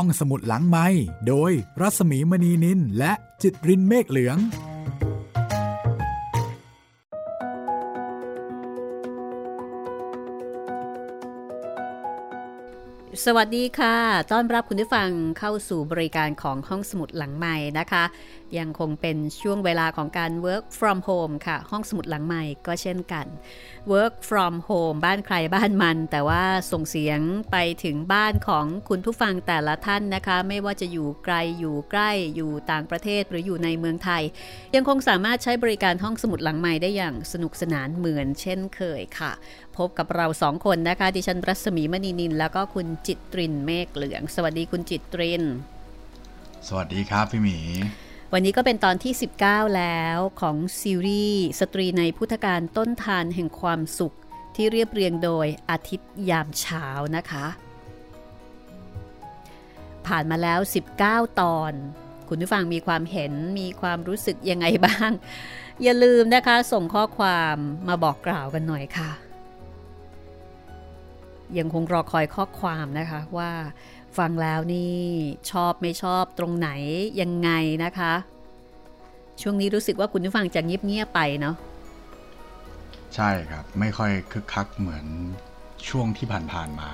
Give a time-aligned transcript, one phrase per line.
[0.00, 0.86] ห้องสมุดหลังไม้
[1.28, 4.38] โดยรัสมีมณีนินและจิตรินเมฆเหลือง
[13.24, 13.96] สวัสดีค่ะ
[14.32, 18.04] ต้อนรับคุณผู้ฟังเข้าสู่บริการของห้องสมุดหลังใหม่นะคะ
[18.58, 23.26] ยังคงเป็นช่วงเวลาของการ work from home ค่ะ ห้องสมุดหลังใหม่ก็เช่นกัน
[23.92, 26.42] work from home บ้านใครบ้านมัน แต่ว่า
[26.72, 27.20] ส่งเสียง
[27.50, 34.22] ไปถึงบ้านของคุณผู้ฟังแต่ละท่านนะคะ ไม่ว่าจะอยู่ไกลอยู่ใกล้อยู่ต่างประเทศหรืออยู่ในเมืองไทย
[34.74, 39.32] ยังคงสามารถใช้บริการห้องสมุดหลังใหม่ได้อย่างสนุกสนานเหมือนเช่นเคยค่ะ
[39.76, 45.44] พบกับเราสองคนนะคะ ดิฉันรัศมีมณีนิน แล้วก็คุณจิตรินเมฆเหลือง สวัสดีคุณจิตริน
[46.68, 47.58] สวัสดีครับพี่หมี
[48.32, 49.12] วันนี้ก็เป็นตอนที่
[49.44, 54.16] 19 แล้วของซีรีส์สตรีในพุทธการต้นทานแห่งความสุข
[54.56, 57.46] ที่เรียบเรียงโดยอาทิตย์ยามเช้านะคะ
[60.06, 60.60] ผ่านมาแล้ว
[60.98, 61.72] 19 ตอน
[62.28, 65.10] คุณผู้ฟังมีความเห็นมีความรู้สึกยังไงบ้าง
[65.82, 67.56] อย่าลืมนะคะส่งข้อความ
[67.88, 69.10] มาบอกกล่าวกันหน่อยค่ะ
[71.58, 73.50] ยังคงรอคอยข้อความนะคะว่า
[74.18, 74.96] ฟังแล้วนี่
[75.50, 76.70] ชอบไม่ชอบตรงไหน
[77.20, 77.50] ยังไง
[77.84, 78.12] นะคะ
[79.42, 81.56] ช่วงนี้รู้สึกว่าคุณผู้ฟังจะเงียบๆไปเนาะ
[83.14, 85.06] ใช่ครับ ไม่ค่อยคึกคักเหมือน
[85.88, 86.88] ช่วงที่ผ่านๆมา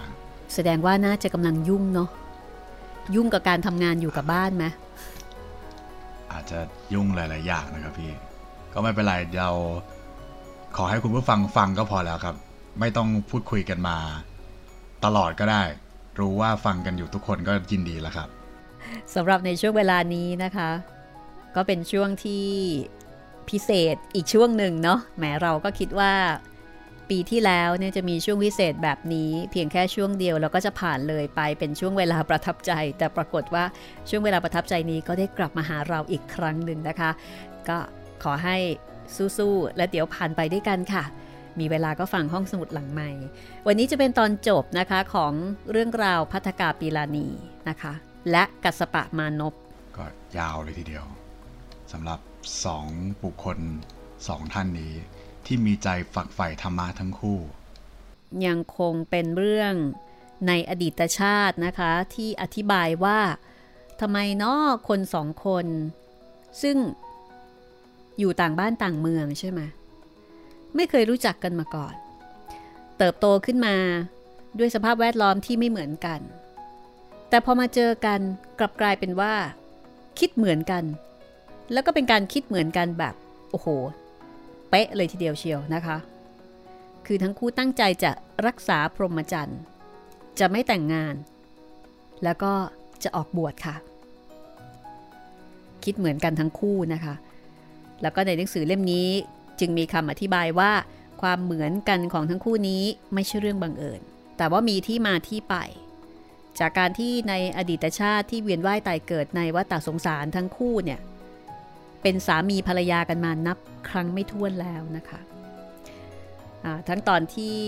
[0.54, 2.08] แสดงว่าน่าจะกำลังยุ่งเนาะ
[3.14, 4.64] ยุ่งกับการทำงานอยู่กับบ้านไหม
[6.32, 6.58] อาจจะ
[6.94, 8.12] ยุ่งหลาย ๆ อย่างนะครับพี่
[8.72, 9.50] ก็ไม่เป็นไรเรา
[10.76, 12.36] ขอให้คุณผู้ฟังฟังก็พอแล้วครับ
[12.80, 13.96] ไม่ต้องพูดคุยกันมา
[15.04, 15.62] ตลอดก็ได้
[16.18, 18.28] รู้ว่าฟังกันอยู่ทุกคนก็ยินดีแล้วครับ
[19.14, 20.70] สำหรับในช่วงเวลานี้นะคะ
[21.56, 22.46] ก็เป็นช่วงที่
[23.50, 26.12] พิเศษอีกช่วงหนึ่งเนาะแหมเราก็คิดว่า
[27.10, 33.64] ปีที่แล้วเนี่ยจะมีช่วงพิเศษแบบนี้ เพียงแค่ช่วงเดียวเราก็จะผ่านเลยไปเป็นช่วงเวลาประทับใจ แต่ปรากฏว่า
[34.08, 37.10] ช่วงเวลาประทับใจนี้ก็ได้กลับมาหาเราอีกครั้งหนึ่งนะคะ
[37.68, 37.78] ก็
[38.23, 38.56] ขอให้
[39.36, 41.05] สู้ๆและเดี๋ยวผ่านไปด้วยกันค่ะ
[41.61, 43.11] มีเวลาก็ฟังห้องสมุดหลังใหม่
[43.67, 45.33] วันนี้จะเป็นตอนจบนะคะของ
[45.70, 47.29] เรื่องราวพัฒกาปีลานี
[47.68, 47.92] นะคะ
[48.30, 49.55] และกัสปะมานพ
[49.96, 50.05] ก็
[50.39, 51.05] ยาวเลยทีเดียว
[51.92, 52.20] สำหรับ
[52.64, 52.86] สอง
[53.23, 53.58] บุคคล
[54.29, 54.92] สองท่านนี้
[55.46, 57.39] ที่มีใจฝักใฝ่ธรรมะทั้งคู่
[58.46, 59.74] ยังคงเป็นเรื่อง
[60.48, 63.20] ในอดีตชาตินะคะ ที่อธิบายว่า
[64.01, 65.67] ทำไมเนาะคนสองคน
[66.62, 66.77] ซึ่ง
[68.18, 69.61] อยู่ต่างบ้านต่างเมืองใช่ไหม
[70.77, 71.94] ไม่เคยรู้จักกันมาก่อน
[72.98, 73.74] เติบโตขึ้นมา
[74.58, 76.20] ด้วยสภาพแวดล้อมที่ไม่เหมือนกัน
[77.28, 78.20] แต่พอมาเจอกัน
[78.58, 79.34] กลับกลายเป็นว่า
[80.18, 80.84] คิดเหมือนกัน
[81.72, 83.14] แล้วก็เป็นการคิดเหมือนกันแบบ
[83.50, 83.68] โอ้โห
[84.70, 85.96] เป๊ะเลยทีเดียวเชียวนะคะ
[87.06, 88.11] คือทั้งคู่ตั้งใจจะ
[88.46, 89.61] รักษาพรหมจรรย์
[90.38, 91.14] จะไม่แต่งงาน
[92.24, 92.52] แล้วก็
[93.02, 93.77] จะออกบวชค่ะ
[95.84, 97.14] คิดเหมือนกันทั้งคู่นะคะ
[98.02, 99.08] แล้วก็ในหนังสือเล่มนี้
[99.61, 100.73] จึงมีคำอธิบายว่า
[101.23, 102.83] ความเหมือนกันของทั้งคู่นี้
[103.14, 104.01] ไม่ใช่เรื่องบังเอิญ
[104.36, 105.57] แต่ว่ามีที่มาที่ไป
[106.58, 111.01] จากการที่ในอดีตชาติที่เวียนว่ายตายเกิดในวัฏสงสารทั้งคู่เนี่ย
[112.02, 113.58] เป็นสามีภรรยากันมานับ
[113.89, 115.20] ครั้งไม่ถ้วนแล้วนะคะ
[116.89, 117.58] ทั้งตอนที่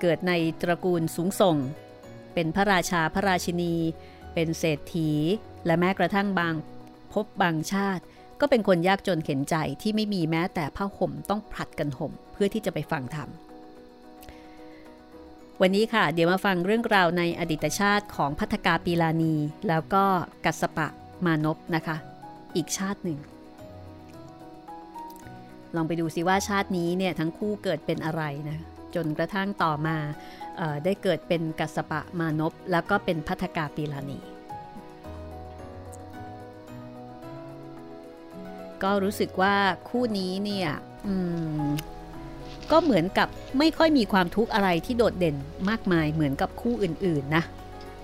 [0.00, 0.32] เกิดใน
[0.62, 1.56] ตระกูลสูงส่ง
[2.34, 3.74] เป็นพระราชาพระราชินี
[4.34, 5.10] เป็นเศรษฐี
[5.66, 6.54] และแม้กระทั่งบาง
[7.12, 8.02] พบบางชาติ
[8.40, 13.28] ก็เป็นคนยากจนเข็นใจที่ไม่มีแม้แต่ผ้าห่มต้องผลัดกันห่มเพื่อที่จะไปฟังธรรม
[15.60, 19.34] วันนี้ค่ะ เดี๋ยวมาฟังเรื่องราวในอดีตชาติของพัทกาปีลานี
[19.68, 20.04] แล้วก็
[20.44, 20.88] กัสปะ
[21.26, 21.96] มานพนะคะ
[22.56, 23.18] อีกชาติหนึ่ง
[25.76, 28.58] ลองไปดูซิว่าชาตินี้เนี่ยทั้งคู่เกิดเป็นอะไรนะ
[28.94, 29.96] จนกระทั่งต่อมา
[30.84, 34.18] ได้เกิดเป็นกัสปะมานพแล้วก็เป็นพัทกาปีลานี
[38.84, 39.54] ก็รู้สึกว่า
[39.88, 40.70] คู่นี้เนี่ย
[42.70, 45.36] ก็เหมือนกับไม่ค่อยมีความทุกข์อะไรที่โดดเด่น
[45.68, 47.44] มากมายเหมือนกับคู่อื่น ๆ นะ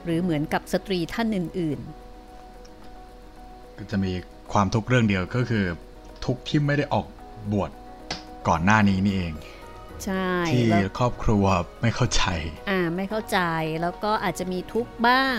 [0.05, 1.79] หรือเหมือนกับสตรีท่านอื่น
[2.99, 4.13] ๆ ก็จะมี
[4.53, 5.65] ความทุกข์เรื่องเดียวก็คือ
[6.25, 7.07] ทุกข์ที่ไม่ได้ออก
[7.53, 7.71] บวช
[8.49, 9.33] ก่อนหน้านี้นี่เอง
[10.05, 11.45] ใช่ที่ครอบครัว
[11.83, 12.23] ไม่เข้าใจ
[12.71, 13.39] อ่าไม่เข้าใจ
[13.83, 15.39] แล้วก็อาจจะมีทุกข์บ้าง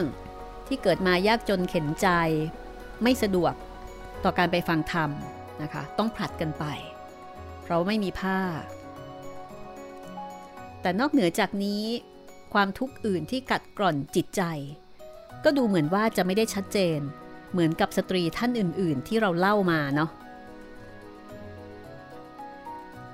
[0.67, 2.07] ที่เกิดมายากจนเข็นใจ
[3.03, 3.53] ไม่สะดวก
[4.23, 5.09] ต่อการไปฟังธรรม
[5.61, 6.65] นะคะ ต้องผลัดกันไป
[7.61, 8.39] เพราะไม่มีผ้า
[10.81, 11.83] แต่นอกเหนือจากนี้
[12.53, 14.41] ความทุกข์อื่นที่กัดกร่อนจิตใจ
[15.43, 16.99] ก็ดูเหมือนว่าจะไม่ได้ชัดเจน
[17.51, 20.09] เหมือนกับสตรีท่านอื่น ๆ ที่เราเล่ามาเนาะ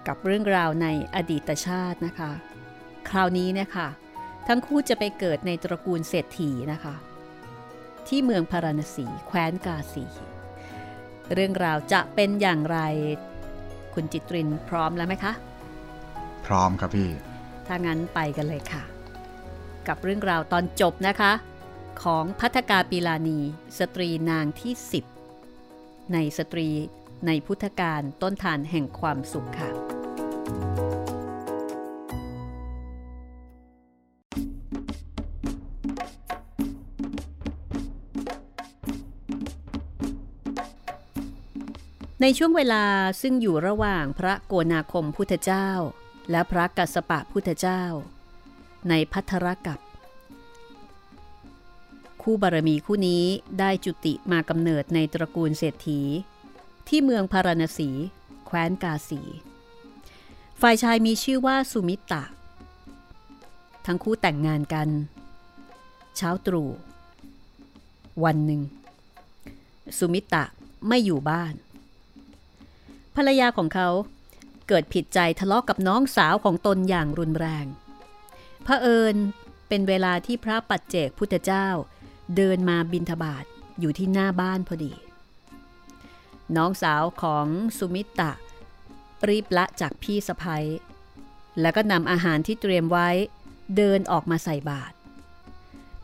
[0.08, 2.32] กับเรื่องราวในอดีตชาตินะคะ
[3.10, 3.88] คราวนี้นะคะ
[4.48, 6.96] ทั้งคู่จะไปเกิดในตระกูลเศรษฐีนะคะ
[8.08, 10.06] ที่เมืองพาราณสีแคว้นกาสี
[11.34, 12.80] เรื่องราวจะเป็นอย่างไร
[13.94, 15.34] คุณจิตรินพร้อมแล้วไหมคะ
[16.46, 17.10] พร้อมครับพี่
[17.68, 18.84] ถ้างั้นไปกันเลยค่ะ
[19.88, 21.32] กับเรื่องราวตอนจบนะคะ
[22.04, 23.40] ของพัทกาปีลานี
[23.80, 24.74] สตรีนางที่
[25.44, 26.70] 10 ในสตรี
[27.28, 29.70] ในพุทธการต้นทานแห่งความสุขค่ะ
[42.26, 42.84] ในช่วงเวลา
[43.22, 45.70] ซึ่งอยู่ระหว่างพระโกนาคมพุทธเจ้า
[46.32, 47.84] และพระกัสสปะพุทธเจ้า
[48.90, 49.80] ในพัทรกับ
[52.22, 53.24] คู่บารมีคู่นี้
[53.60, 56.02] ได้จุติมากำเนิดในตระกูลเศรษฐี
[56.88, 57.90] ที่เมืองพาราณสี
[58.46, 59.22] แคว้นกาสี
[60.62, 62.24] ฝ่ายชายมีชื่อว่าสุมิตะ
[63.86, 64.90] ทั้งคู่แต่งงานกัน
[66.16, 66.70] เช้าตรู่
[68.24, 68.62] วันหนึ่ง
[69.98, 70.44] สุมิตะ
[70.88, 71.56] ไม่อยู่บ้าน
[73.16, 73.90] ภรรยาของเขา
[74.68, 77.66] เกิดผิดใจทะเลาะกกับน้องสาวของตนอย่างรุนแรง
[78.66, 79.16] พระเอิญ
[79.68, 81.68] เป็นเวลาที่พระปัจเจกพุทธเจ้า
[82.36, 83.46] เดินมาบินทบาท
[83.80, 84.94] อยู่ที่หน้าบ้านพอดี
[86.56, 88.32] น้องสาวของสุมิตะ
[89.30, 90.66] รีบละจากพี่สะพ้ย
[91.62, 93.10] แล้วก็นำอาหารที่เตรียมไว้
[93.78, 94.96] เดินออกมาใส่บาตร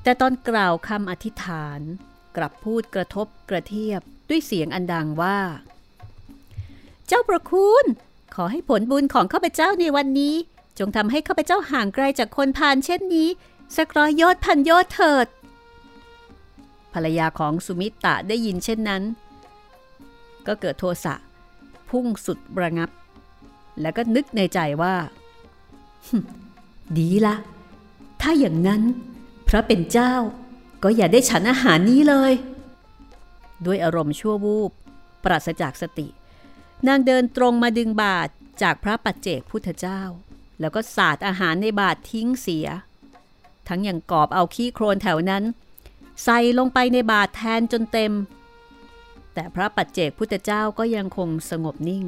[0.03, 1.79] แต่ตอนกล่าวคำอธิษฐาน
[2.37, 5.37] กลับพูดกระทบกระเทียบด้วยเสียงอันดังว่า
[7.09, 7.85] เจ้าประคุณ
[8.35, 10.35] ขอให้ผลบุญของข้าพเจ้าในวันนี้
[10.79, 13.27] จงทำให้ข้าพเจ้าห่างไกลจากคนพาลเช่นนี้
[13.77, 15.27] สักร้อยยอดพันยอดเถิด
[16.93, 19.03] ภรรยาของสุมิตะได้ยินเช่นนั้น
[20.47, 21.13] ก็เกิดโทสะ
[21.89, 22.89] พุ่งสุดระงับ
[23.81, 24.95] แล้วก็นึกในใจว่า
[26.97, 27.35] ดีละ
[28.21, 28.81] ถ้าอย่างนั้น
[29.47, 30.13] พระเป็นเจ้า
[30.83, 32.33] ก็อย่าได้ฉันอาหารนี้เลย
[33.65, 34.71] ด้วยอารมณ์ชั่ววูบ
[35.23, 36.07] ปราศจากสติ
[36.87, 38.29] นางเดินตรงมาดึงบาท
[38.61, 40.01] จากพระปัจเจกพุทธเจ้า
[40.59, 42.67] แล้วก็สาดอาหารในบาททิ้งเสีย
[43.67, 45.43] ทั้งยังกอบเอาขี้โครนแถวนั้น
[46.23, 48.13] ใส่ลงไปในบาทแทนจนเต็ม
[49.33, 52.05] แต่พระปัจเจกพุทธเจ้าก็ยังคงสงบนิ่ง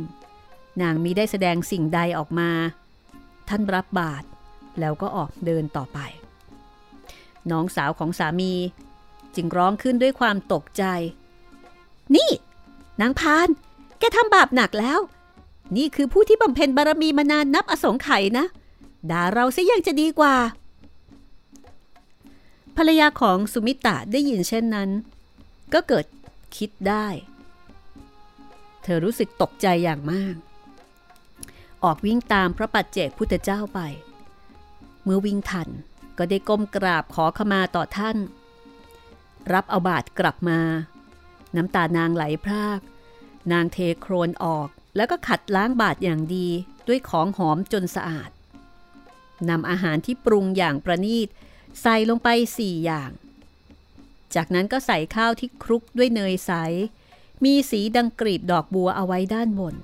[0.81, 2.51] นางมีได้แสดงสิ่งใดออกมา
[3.49, 4.23] ท่านรับบาท
[4.79, 5.99] แล้วก็ออกเดินต่อไป
[7.51, 8.53] น้องสาวของสามี
[9.35, 10.83] จึงร้องขึ้นด้วยความตกใจ
[12.15, 12.29] นี่
[13.01, 13.49] นางพาน
[14.01, 14.99] แกทำบาปหนักแล้ว
[15.77, 18.45] นี่คือผู้ที่บำเพ็ญบารมีมานานนับอสงไขยนะ
[19.11, 20.35] ด่าเราซะยังจะดีกว่า
[22.77, 24.89] ภรรยาของสุมิตะได้ยินเช่นนั้น
[25.73, 26.05] ก็เกิด
[26.57, 27.07] คิดได้
[28.83, 30.35] เธอรู้สึกตกใจอย่างมาก
[31.83, 33.79] ออกวิ่งตามพระปัจเจกพุทธเจ้าไป
[35.03, 35.69] เมื่อวิ่งทัน
[36.17, 38.17] ก็ได้ก้มกราบขอขมาต่อท่าน
[39.53, 40.59] รับเอาบาทกลับมา
[41.55, 42.79] น้ำตานางไหลพราก
[43.51, 46.47] นางเทโครนออกแล้วก็ขัดล้างบาทอย่างดี
[46.87, 48.29] ด้วยของหอมจนสะอาด
[49.49, 51.27] นำอาหารที่ปรุงอย่างประณีต
[51.81, 53.11] ใส่ลงไปสี่อย่าง
[54.35, 56.51] จากนั้นก็ใส่ข้าวที่คลุกด้วยเนยใส
[57.43, 59.75] มีสีดังกรีบดอกบัวเอาไว้ด้านบน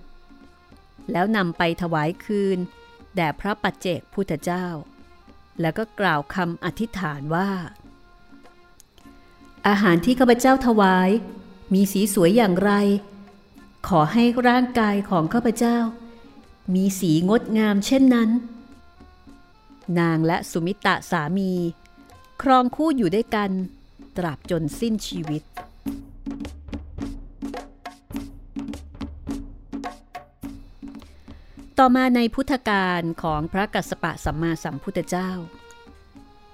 [1.11, 2.57] แล้วนำไปถวายคืน
[3.15, 4.65] แด่พระปัจเจกพุทธเจ้า
[5.61, 7.49] แล้วก็กล่าวคำอธิษฐานว่า
[9.67, 11.09] อาหารที่ข้าพเจ้าถวาย
[11.73, 12.71] มีสีสวยอย่างไร
[13.91, 15.77] ขอให้ร่างกายของข้าพเจ้า
[16.75, 18.29] มีสีงดงามเช่นนั้น
[19.99, 21.51] นางและสุมิตะสามี
[22.41, 23.51] ครองคู่อยู่ด้วยกัน
[24.17, 25.43] ตราบจนสิ้นชีวิต
[31.77, 35.29] ต่อมาในพุทธกาลของพระกัสสปะสัมมาสัมพุทธเจ้า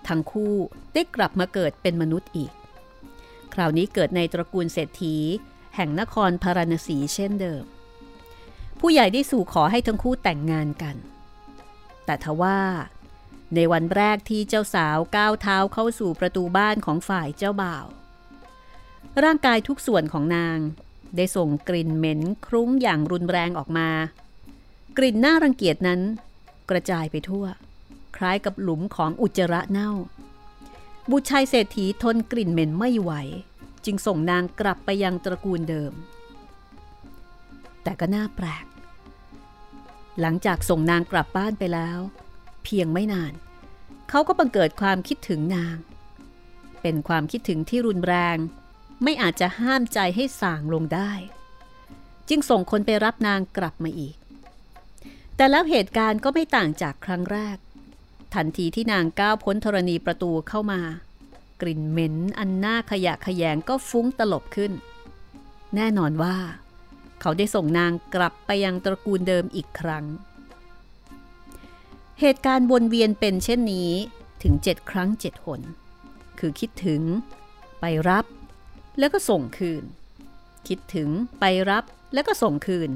[0.08, 0.54] ทั้งคู่
[0.94, 2.52] ได้กลับมาเกิดเป็นมนุษย์อีก
[3.54, 5.18] คราวนี้เกิดในตระกูลเศรษฐี
[5.75, 7.63] แห่งนครพาราณสีเช่นเดิม
[8.80, 10.96] ผู้ใหญ่ได้สู่ขอให้ทั้งคู่แต่งงานกัน
[12.06, 12.60] แต่ทว่า
[13.56, 17.86] ในวันแรกที่เจ้าสาวก้าวเท้าเข้าสู่ประตูบ้านของฝ่ายเจ้าบ่าว
[19.24, 20.58] ร่างกายทุกส่วนของนาง
[21.15, 23.89] ได้ส่งกลิ่นเหม็นคลุ้งอย่างรุนแรงออกมา
[24.98, 26.01] กลิ่นน่ารังเกียจนั้น
[26.70, 27.46] กระจายไปทั่ว
[28.18, 29.92] คล้ายกับหลุมของอุจจาระเน่า
[31.12, 33.12] บุตรชายเศรษฐีทนกลิ่นเหม็นไม่ไหว
[33.86, 35.94] จึงส่งนางกลับไปยังตระกูลเดิม
[37.84, 38.66] แต่ก็น่าแปลก
[40.22, 42.00] หลังจากส่งนางกลับบ้านไปแล้ว
[42.63, 43.34] เพียงไม่นาน
[44.10, 45.78] เขาก็บังเกิดความคิดถึงนาง
[46.82, 48.38] เป็นความคิดถึงที่รุนแรง
[49.04, 51.12] ไม่อาจจะห้ามใจให้ส่างลงได้
[52.30, 54.16] จึงส่งคนไปรับนางกลับมาอีก
[55.36, 57.58] แต่แล้วเหตุการณ์ก็ไม่ต่างจากครั้งแรก
[58.34, 60.82] ทันทีที่นางก้าวพ้นธรณีประตูเข้ามา
[61.62, 64.72] กลิ่นเหม็นอันน่าขยะขยงก็ฟุ้งตลบขึ้น
[65.76, 66.36] แน่นอนว่า
[67.22, 70.06] เขาได้ส่งนางกลับไปยังตระกูลเดิมอีกครั้ง
[72.20, 73.92] เหตุการณ์วนเวียนเป็นเช่นนี้
[74.44, 75.62] ถึงเจ็ดครั้งเจ็ดหน
[76.40, 77.02] คือคิดถึง
[77.80, 78.26] ไปรับ
[79.00, 79.84] แล้วก็ส่งคืน
[80.68, 81.84] คิดถึงไปรับ
[82.14, 82.90] แล้วก็ส่งคืน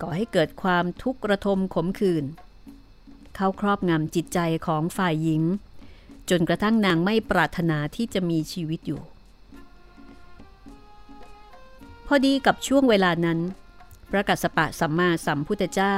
[0.00, 2.24] ก่อให้เกิดความทุกข์ระทมขมขื่น
[3.34, 5.42] เข้าครอบงำจิตใจของฝ่ายหญิง
[6.30, 9.02] จนกระทั่งนางไม่ปรารถนาที่จะมีชีวิตอยู่
[12.06, 13.38] พอดีกับช่วงเวลานั้น
[14.10, 15.96] พระกัสสปะสัมมาสัมพุทธเจ้า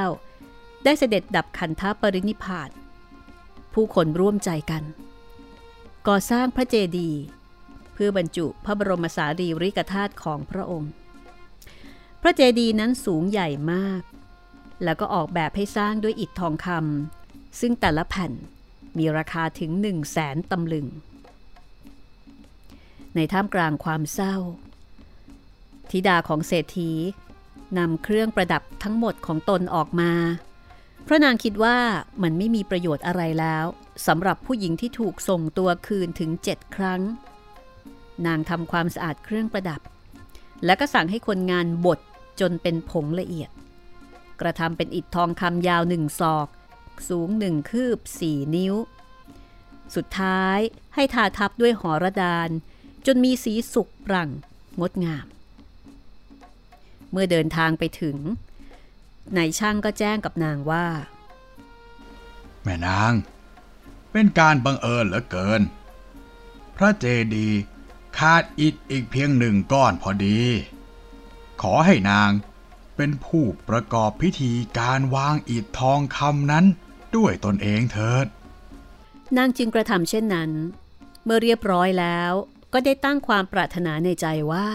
[0.83, 2.69] ได้เสด็จดับขันธปรินิพาน
[3.73, 4.83] ผู้คนร่วมใจกัน
[6.07, 7.21] ก่อสร้างพระเจดีย์
[7.93, 10.91] เพื่อบรรจุพระบรมสารีริกธาตุของพระองค์
[12.21, 14.01] พระเจดีย์นั้นสูงใหญ่มาก
[14.83, 18.31] แล้วก็ออกแบบให้สร้างด้วยอิฐทองคำซึ่งแต่ละแผ่น
[18.97, 20.87] มีราคาถึงหนึ่งแสนตำลึง
[23.15, 24.35] ในท่ามกลางความเศร้า
[25.91, 26.91] ธิดาของเศรษฐี
[27.77, 30.11] นำเครื่องประดับทั้งหมดของตนออกมา
[31.03, 31.77] เพราะนางคิดว่า
[32.23, 33.65] มันไม่มีประโยชน์อะไรแล้ว
[34.07, 37.01] สำหรับผู้หญิงที่ถูกส่งตัวคืนถึงเจ็ดครั้ง
[38.25, 39.81] นางทำความสะอาดเครื่องประดับ
[40.65, 41.99] และก็สั่งให้คนงานบด
[42.39, 43.49] จนเป็นผงละเอียด
[44.41, 46.47] กระทำเป็นอิฐทองคำยาวหนึ่งศอก
[47.09, 48.75] สูงหนึ่งคืบสี่นิ้ว
[49.95, 50.59] สุดท้าย
[50.95, 52.49] ให้ทาทับด้วยหอระดาน
[53.05, 54.29] จนมีสีสุกปรั่ง
[54.79, 55.27] งดงาม
[57.11, 58.17] เมื่อเดินทางไปถึง
[59.37, 60.87] นายช่างก็แจ้งกับนางว่า
[62.63, 63.13] แม่นาง
[64.11, 65.61] เป็นการบังเอิญเหลือเกิน
[66.75, 67.05] พระเจ
[67.35, 67.49] ดี
[68.17, 70.39] ขาดอิฐอีกเพียงหนึ่งก้อนพอดี
[71.61, 72.31] ขอให้นาง
[73.03, 76.65] เป็นผู้ประกอบพิธีการวางอิฐทองคำนั้น
[77.15, 78.25] ด้วยตนเองเถิด
[79.37, 80.51] นางจึงกระทำเช่นนั้น
[81.25, 82.31] เมื่อเรียบร้อยแล้ว
[82.73, 84.69] ก็ได้ตั้งความปรารถนาในใจว่า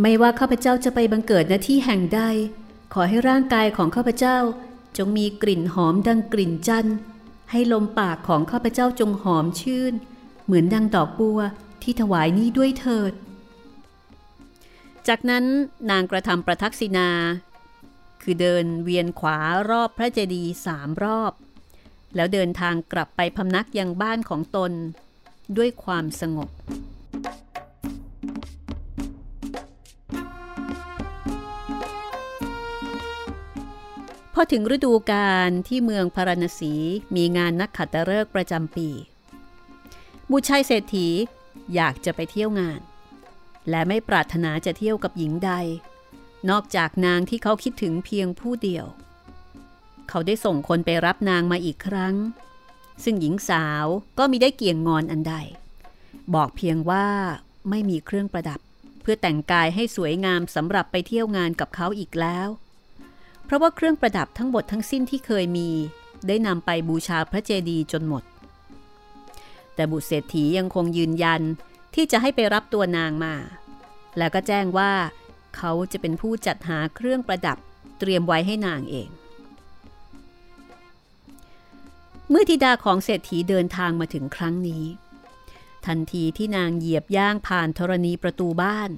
[0.00, 2.20] ไม่ว่าข้าพเจ้าจะไปบังเกิดณที่แห่งใด
[2.94, 4.38] ขอให้ร่างกายของข้าพเจ้า
[4.98, 6.96] จงมีกลิ่นหอมดังกลิ่นจันทร์
[7.50, 9.92] ให้ลมปากของข้าพเจ้าจงหอมชื่น
[10.44, 11.40] เหมือนดังดอกบัว
[11.82, 13.14] ที่ถวายนี้ด้วยเถิด
[15.08, 15.44] จากนั้น
[15.90, 17.10] นางกระทำประทักษิณา
[18.22, 19.38] คือเดินเวียนขวา
[19.70, 21.32] รอบพระเจดีย์สามรอบ
[22.14, 24.72] แล้วเดินทางกลับไปพำนักยังบ้านของตน
[25.56, 26.50] ด้วยความสงบ
[34.34, 36.72] พอถึงฤดูกาลที่เมืองพาราณสี
[37.16, 38.88] มีงานนักขัตฤกษ์ประจำปี
[40.30, 41.08] บุชัยเศรษฐี
[41.74, 42.80] อยากจะไปเที่ยวงาน
[43.70, 45.50] และไม่ปรารถนาจะเที่ยวกับหญิงใด
[46.50, 48.86] นอกจากนางที่เขาคิดถึงเพียงผู้เดียว
[50.08, 52.14] เขาได้ส่งคนไปรับนางมาอีกครั้ง
[53.04, 53.86] ซึ่งหญิงสาว
[54.18, 55.34] ก็มีได้เกี่ยงงอนอันใด
[56.34, 57.06] บอกเพียงว่า
[57.70, 58.60] ไม่มีเครื่องประดับ
[59.02, 62.48] เพื่อแต่งกายให้สวยงามสำหรับไปเที่ยวงานกับเขาอีกแล้ว
[63.44, 65.70] เพราะว่าเครื่องประดับทั้งหมดทั้งสิ้นที่เคยมี
[66.26, 68.22] ได้นำไปบูชาพระเจดีย์จนหมด
[69.74, 71.42] แต่บุตรเศรษฐียังคงยืนยัน
[71.94, 73.34] ที่จะให้ไปรับตัวนางมา
[74.18, 74.92] แล้วก็แจ้งว่า
[75.56, 77.58] เขาจะเป็นผู้จัดหาเครื่องประดับ
[77.98, 79.08] เตรียมไว้ให้นางเอง
[82.30, 84.84] เมื่อธิดาของเศรษฐีเดินทางมาถึงครั้งนี้
[85.86, 88.90] ทันทีที่นางเหยียบย่างผ่านธรณีประตูบ้าน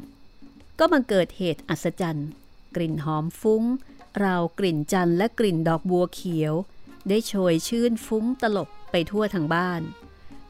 [0.78, 2.28] ก็บังเกิดเหตุอัศจรรย์
[2.74, 3.64] กลิ่นหอมฟุ้ง
[4.24, 6.54] ราวกลิ่นจันทร์และกลิ่นดอกบัวเขียว
[7.08, 9.82] ได้โชยชื่นฟุ้งตลบไปทั่วทางบ้าน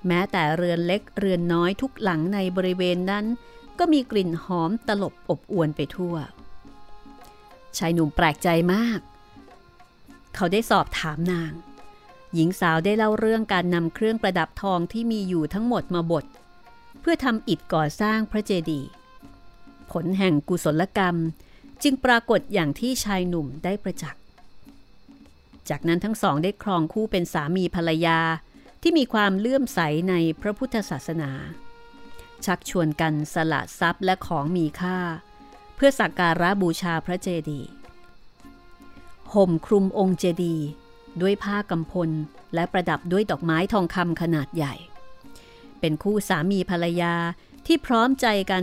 [0.08, 3.24] แม้แต่เรือนเล็กเรือนน้อยทุกหลังในบริเวณนั้น
[3.78, 6.14] ก็มีกลิ่นหอมตลบอบอวนไปทั่ว
[7.76, 9.00] ชายหนุ่มแปลกใจมาก
[10.34, 11.52] เขาได้สอบถามนาง
[12.34, 16.24] หญิงสาวได้เล่าเรื่องการนำเครื่องประดับทองที่มีอยู่ทั้งหมดมาบด
[17.00, 18.88] เพื่อทำอิฐก่อสร้างพระเจดีย์
[19.90, 21.16] ผลแห่งกุศลกรรม
[21.82, 24.22] จึงปรากฏอย่างที่ชายหนุ่มได้ประจักษ์
[25.68, 28.18] จากนั้นทั้งสองได้ครองคู่เป็นสามีภรรยา
[28.88, 31.30] ที่มีความเลื่อมใสในพระพุทธศาสนา
[32.44, 34.98] ชักชวนกันสละทรัพย์และของมีค่า
[35.74, 37.70] เพื่อสักการะบูชาพระเจดีย์
[39.34, 40.66] ห่มคลุมองค์เจดีย์
[41.20, 42.10] ด้วยผ้ากำพล
[42.54, 44.74] และประดับด้วยดอกไม้ทองคำขนาดใหญ่
[45.80, 47.14] เป็นคู่สามีภรรยา
[47.66, 48.62] ที่พร้อมใจกัน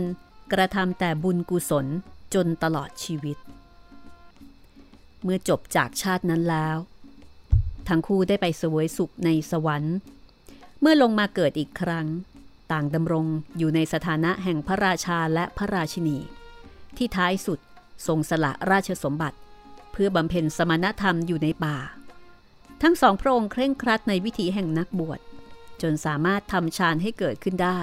[0.52, 1.86] กระทำแต่บุญกุศล
[2.34, 3.38] จนตลอดชีวิต
[5.22, 6.78] เมื่อจบจากชาตินั้นแล้ว
[7.88, 9.96] ทั้งคู่ได้ไปสวยสุขในสวรรค์
[10.84, 12.06] มื่อลงมาเกิดอีกครั้ง
[12.72, 13.26] ต่างดำรง
[13.58, 16.18] อยู่ในสถานะแห่งพระราชาและพระราชินี
[16.96, 17.60] ที่ท้ายสุด
[18.06, 19.38] ทรงสละราชสมบัติ
[19.92, 21.76] เพื่อบำเพ็ญสมณธรรมอยู่ในป่า
[22.82, 25.20] ทั้งสองพระองค์เคร่งครัดในวิถีแห่งนักบวช
[25.82, 27.80] จนสามารถทำฌานให้เกิดขึ้นได้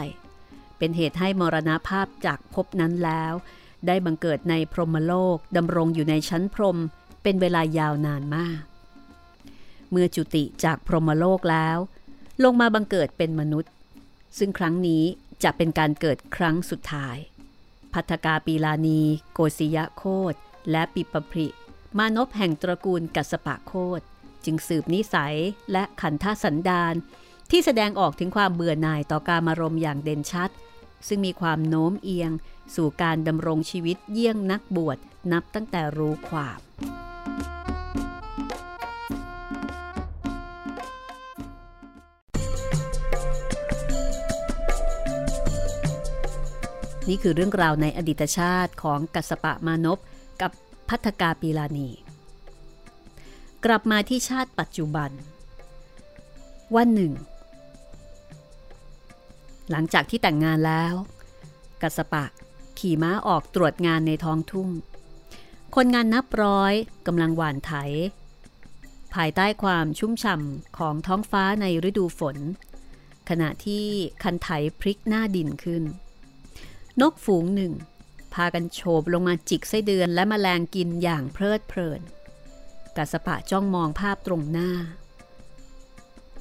[0.78, 3.34] เป็นเหตุให้มรณภาพจากภพนั้นแล้ว
[3.88, 6.78] ได้บังเกิดในพรหมโลกดำรงอยู่ในชั้นพรหม
[7.24, 8.62] เป็นเวลายาวนานมาก
[9.92, 11.78] เมื่อจุติจากพรหมโลกแล้ว
[12.44, 13.72] ลงมาบังเกิดเป็นมนุษย์
[14.38, 15.04] ซึ่งครั้งนี้
[15.44, 17.18] จะเป็นการเกิดครั้งสุดท้าย
[17.94, 19.02] พัทกาปีลานี
[19.34, 20.36] โกศิยะโคต
[20.72, 21.48] และปิปพริ
[21.98, 24.02] มานพแห่งตระกูลกัสปะโคต
[24.46, 25.36] จึงสืบนิสัย
[25.72, 26.94] และขันธสันดาน
[27.52, 30.50] ที่แสดงออกถึงความเบื่อหน่ายต่อการมารมอย่างเด่นชัด
[31.08, 32.32] ซึ่งมีความโน้มเอียง
[32.76, 34.98] สู่การดำรงชีวิตเยี่ยงนักบวช
[35.32, 36.60] นับตั้งแต่รู้ความ
[47.10, 50.00] นี่คือเรื่องราวในอดีตชาติของกัสปะมานพ
[50.42, 50.52] กับ
[50.90, 51.90] พัทกาปีลานี
[53.66, 55.12] กลับมาที่ชาติปัจจุบัน
[56.76, 57.14] วันหนึ่ง
[59.72, 60.94] หลังจากที่แต่งงานแล้ว
[61.82, 62.26] กัสปะ
[62.80, 64.70] ขี่ม้าออกตรวจงานในท้องทุ่ง
[65.76, 66.74] คนงานนับร้อย
[67.08, 67.72] กำลังหว่านไถ
[69.14, 72.38] ภายใต้ความชุ่มฉ่ำของท้องฟ้าในฤดูฝน
[73.30, 73.86] ขณะที่
[74.24, 75.84] คันไถพลิกหน้าดินขึ้น
[77.02, 77.74] นกฝูงหนึ่ง
[78.34, 82.02] พากันโฉบลงมาจิกไส้เดือนและมแมลงกินอย่างเพลิดเพลิน
[82.96, 84.72] กัสปะจ้องมองภาพตรงหน้า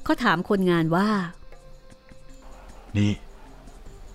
[0.03, 1.09] เขาถามคนงานว่า
[2.97, 3.13] นี่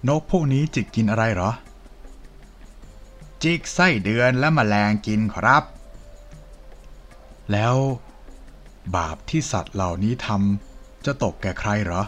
[0.08, 1.50] นกพวกนี้จิกกินอะไรหรอ
[3.42, 5.64] จิกไส้เดือนและมแมลงกินครับ
[7.52, 7.76] แล้ว
[8.96, 12.02] บาปที่สัตว์เหล่านี้ทำจะตกแก่ใครหรอ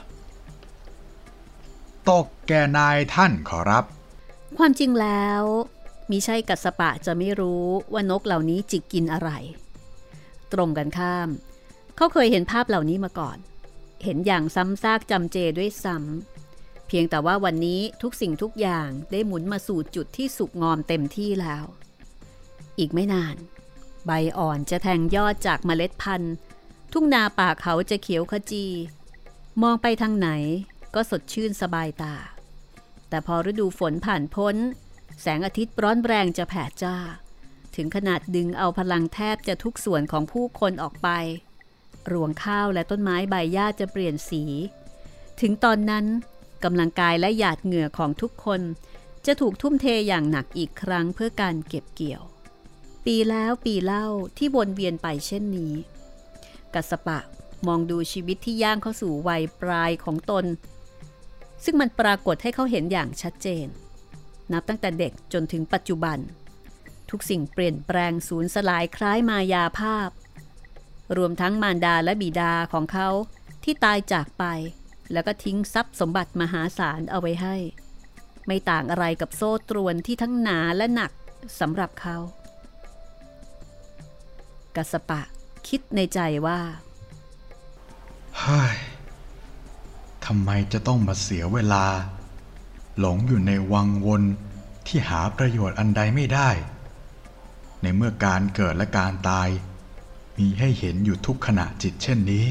[2.10, 3.84] ตกแก่นายท่านขอรับ
[4.56, 5.42] ความจริงแล้ว
[6.10, 9.30] มิใช่กัสปะจะไม่รู้ว่านกเหล่านี้จิกกินอะไร
[10.52, 11.28] ตรงกันข้าม
[11.96, 13.38] เขาเคยเห็นภาพเหล่านี้มาก่อน
[14.04, 21.64] เห็นอย่างซ้ำซากจำเจด้วยซ้ำเพียงแต่ว่าวันนี้ทุกสิ่งทุกอย่างได้หมุนมาสู่จุดที่สุกงอมเต็มที่แล้ว
[22.78, 23.36] อีกไม่นาน
[24.06, 26.34] ใบอ่อนจะแทงยอดจากเมล็ดพันธุ์
[26.92, 28.66] ทุ่งนาป่าเขาจะเขียวขจี
[29.62, 30.28] มองไปทางไหน
[30.94, 32.14] ก็สดชื่นสบายตา
[33.08, 34.56] แต่พอฤดูฝนผ่านพ้น
[35.20, 36.96] แสงอาทิตย์ร้อนแรงจะแผดจ้า
[37.76, 41.08] ถึงขนาดดึงเอาพลังแทบจะทุกส่วนของผู้คนออกไป
[42.12, 44.42] รวงข้าวและต้นไม้ใบหญ้าจะเปลี่ยนสี
[45.40, 46.06] ถึงตอนนั้น
[46.64, 48.60] กำลังกายและหยาดเหงื่อของทุกคน
[49.26, 52.22] จะถูกทุ่มเทอย่างหนักอีกครั้งเพื่อการเก็บเกี่ยว
[53.06, 54.06] ปีแล้วปีเล่า
[54.38, 55.74] ที่วนเวียนไปเช่นนี้
[56.74, 57.18] กัสปะ
[57.66, 60.44] มองดูชีวิตที่ย่างเข้าสู่วัยปลายของตน
[61.64, 63.66] ซึ่งมันปรากฏให้เขาเห็นอย่างชัดเจน
[64.52, 66.18] นับตั้งแต่เด็กจนถึงปัจจุบัน
[67.10, 70.10] ทุกสิ่งเปลี่ยนแปลงสูญสลายคล้ายมายาภาพ
[71.16, 73.08] รวมทั้งมารดาและบิดาของเขา
[73.64, 74.44] ที่ตายจากไป
[75.12, 77.56] แล้วก็ทิ้งทรัพย์สมบัติมหาศาลเอาไว้ให้
[78.46, 81.12] ไม่ต่างอะไรกับโซ่ตรวนที่ทั้งหนาและหนัก
[81.60, 82.16] สำหรับเขา
[84.76, 85.20] กัสปะ
[85.68, 86.60] คิดในใจว่า
[88.38, 88.76] เฮ้ย
[90.32, 91.86] ทำไมจะต้องมาเสียเวลา
[92.98, 94.22] หลงอยู่ในวังวน
[94.86, 96.50] ที่หาประโยชน์อันใดไม่ได้
[97.82, 99.48] ในเมื่อการเกิดและการตาย
[100.38, 102.46] มีให้เห็นอยู่ทุกขณะจิตเช่นนี้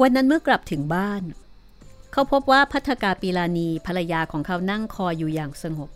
[0.00, 1.22] วันนั้นเมื่อกลับถึงบ้าน
[2.12, 5.90] เขาพบว่าพัทกาปีลานีภรรยาของเขานั่งคอยอยู่อย่างสงบ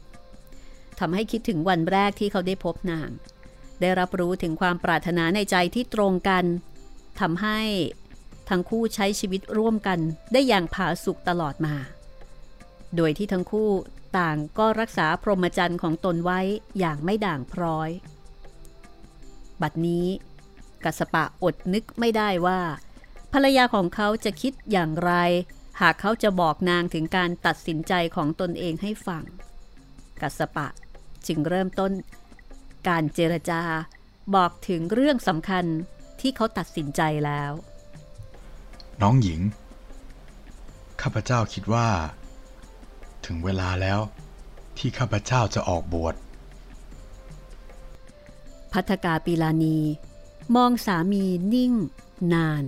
[0.98, 3.11] ทำให้คิดถึงวันแรกที่เขาได้พบนาง
[3.81, 6.44] ได้รับรู้ถึงความปรารถนาในใจที่ตรงกัน
[7.20, 7.61] ทำให้
[8.51, 9.99] ทั้งคู่ใช้ชีวิตร่วมกัน
[10.33, 11.75] ได้อย่างผาสุกตลอดมา
[12.97, 13.71] โดยที่ทั้งคู่
[14.19, 16.41] ต่างก็รักษาพรหมจรรย์ของตนไว้
[16.79, 17.91] อย่างไม่ด่างพร้อย
[19.63, 20.07] บัดนี้
[20.85, 22.61] กัสปะอดนึกไม่ได้ว่า
[23.33, 25.13] ภรรยาของเขาจะคิดอย่างไร
[25.81, 29.25] หากเขาจะบอกนางถึงการตัดสินใจของตนเองให้ฟัง
[30.21, 30.69] กัสปะ
[31.27, 31.93] จึงเริ่มต้น
[32.89, 33.63] การเจรจา
[34.35, 35.65] บอกถึงเรื่องสำคัญ
[36.21, 37.53] ที่เขาตัดสินใจแล้ว
[39.03, 39.41] น้องหญิง
[41.03, 41.89] ข้าพเจ้าคิดว่า
[43.25, 44.01] ถึงเวลาแล้ว
[44.79, 46.15] ที่ข้าพเจ้าจะออกบวช
[48.73, 49.79] พัทกาปีลานี
[50.57, 51.73] มองสามีนิ่ง
[52.35, 52.65] นาน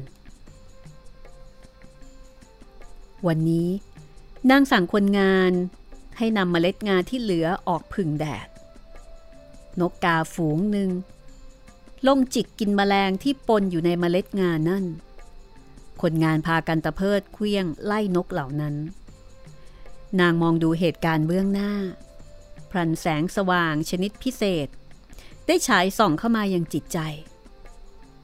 [3.27, 3.69] วันนี้
[4.51, 5.53] นางสั่งคนงาน
[6.19, 8.49] ให้นำเมล็ดงาที่เหลือออกผึ่งแดด
[9.81, 10.91] นกกาฝูงหนึ่ง
[12.07, 14.85] ลงจิกกินแมลงที่ปนอยู่ในเมล็ดงานั่น
[16.03, 18.75] คนงานพากันตะเพิดเคลี้ยงไล่นกเหล่านั้น
[20.21, 21.73] นางมองดูเหตุการณ์เบื้องหน้า
[22.71, 24.69] พรันแสงสว่างชนิดพิเศษ
[25.47, 26.99] ได้ฉายส่องเข้ามายังจิตใจ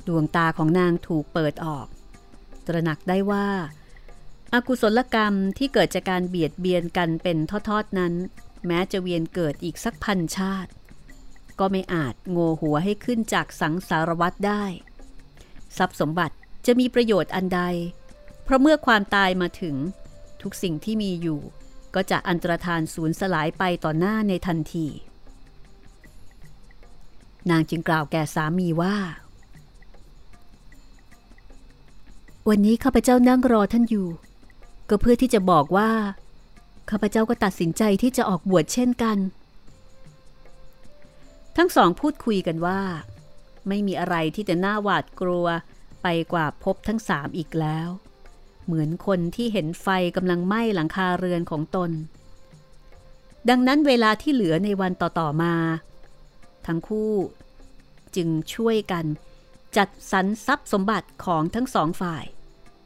[0.07, 1.87] ดดวงตาของนางถูกเปิดออก
[2.67, 3.49] ตระหนักได้ว่า
[4.55, 7.39] อากุศลกรรมที่เกิดจากการเบียดเบียนกันเป็น
[7.69, 8.15] ทอดๆนั้น
[8.67, 10.71] แม้จะเวียนเกิดอีกสักพันชาติ
[11.59, 14.65] ก็ไม่อาจโงหัวให้ขึ้นจากสังสารวัตรได้
[15.77, 16.37] ทรัพย์สมบัติ
[16.69, 17.63] จะมีประโยชน์อันใด
[18.45, 19.77] เพราะเมื่อความตายมาถึง
[20.43, 21.41] ทุกสิ่งที่มีอยู่
[21.95, 24.87] ก็จะอันตรธานสูญสลายไปต่อหน้าในทันที
[27.51, 28.97] นางจึงกล่าวแก่สามีว่า
[32.49, 34.09] วันนี้ข้าพเจ้านั่งรอท่านอยู่
[34.89, 35.91] ก็เพื่อที่จะบอกว่า
[36.91, 39.19] ข้าพเจ้าก็ตัดสินใจที่จะออกบวชเช่นกัน
[41.57, 42.81] ทั้งสองพูดคุยกันว่า
[43.69, 45.47] ไม่มีอะไรที่จะน่าหวาดกลัว
[46.03, 47.89] ไปกว่าพบทั้งสามอีกแล้ว
[48.65, 51.91] เหมือนคนที่เห็นไฟกำลังไหม้หลังคาเรือนของตน
[53.49, 55.55] ดังนั้นเวลาที่เหลือในวันต่อ ๆ มา
[56.67, 57.13] ทั้งคู่
[58.17, 59.05] จึงช่วยกัน
[59.77, 62.25] จัดสรรทรัพย์สมบัติของทั้งสองฝ่าย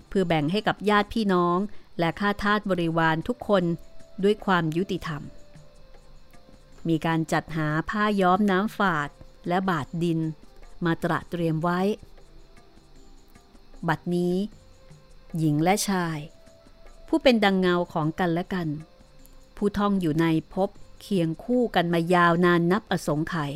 [0.08, 1.58] เพื่อแบ่งให้กับญาติพี่น้อง
[1.98, 3.64] และข้าทาสบริวารทุกคน
[4.22, 5.22] ด้วยความยุติธรรม
[6.88, 9.08] มีการจัดหาผ้าย้อมน้ำฝาด
[9.48, 10.20] และบาดดิน
[10.84, 11.80] มาตระเตรียมไว้
[13.88, 14.34] บัดนี้
[15.38, 16.18] หญิงและชาย
[17.08, 18.68] ผู้เป็นดังเงาของกันและกัน
[19.56, 23.52] ผู้ท่องอยู่ในภพเคียงคู่กันมายาวนานนับอสงไขย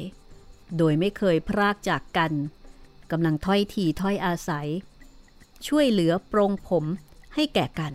[0.76, 2.32] โดยไม่เคยพรากจากกัน
[3.10, 4.66] กำลังถ้อยทีถ้อยอาศัย
[5.66, 6.84] ช่วยเหลือปรงผม
[7.34, 7.92] ให้แก่กัน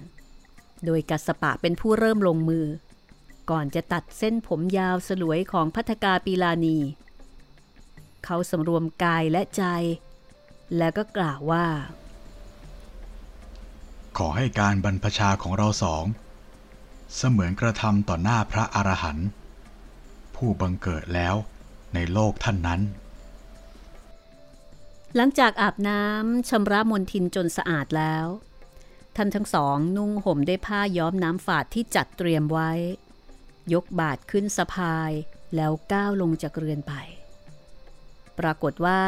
[0.85, 2.65] โดยกัสปะเป็นผู้เริ่มลงมือ
[3.49, 6.77] ก่อนจะตัดเส้นผมยาวสลวยของพัทกาปีลานี
[8.25, 9.63] เขาสำรวมกายและใจ
[10.77, 11.65] แล้วก็กล่าวว่า
[14.25, 16.05] อให้การบรรพชาของเราสอง
[17.15, 19.27] เสมือนกระทำต่อหน้าพระอรหันต์
[20.35, 21.35] ผู้บังเกิดแล้ว
[21.93, 22.81] ในโลกท่านนั้น
[25.15, 28.25] หลังจากอาบน้ำชำระมนทินจนสะอาดแล้ว
[29.15, 32.71] ท่านทั้งสองนุ่งห่มด้วยผ้าย้อมน้ำฝาดที่จัดเตรียมไว้
[33.73, 35.11] ยกบาทขึ้นสะพาย
[35.55, 36.93] แล้วก้าวลงจากเรือนไป
[38.39, 39.01] ปรากฏว่า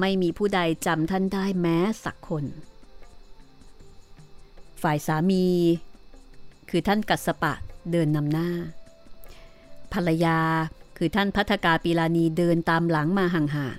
[0.00, 2.44] ไม่มีผู้ใดจำท่านได้แม้สักคน
[4.82, 5.46] ฝ่ายสามี
[6.70, 7.54] คือท่านกัสปะ
[7.92, 8.50] เดินนำหน้า
[9.92, 10.38] ภรรยา
[10.96, 13.78] คือท่านพัฒกาปีลานีเดินตามหลังมาห่าง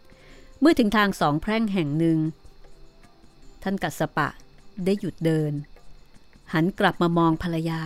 [0.00, 2.18] ๆ เมื่อถึงทางสองแพร่งแห่งหนึ่ง
[3.62, 4.28] ท่านกัสปะ
[4.84, 5.52] ได้หยุดเดิน
[6.52, 7.82] หันกลับมามองภรรยา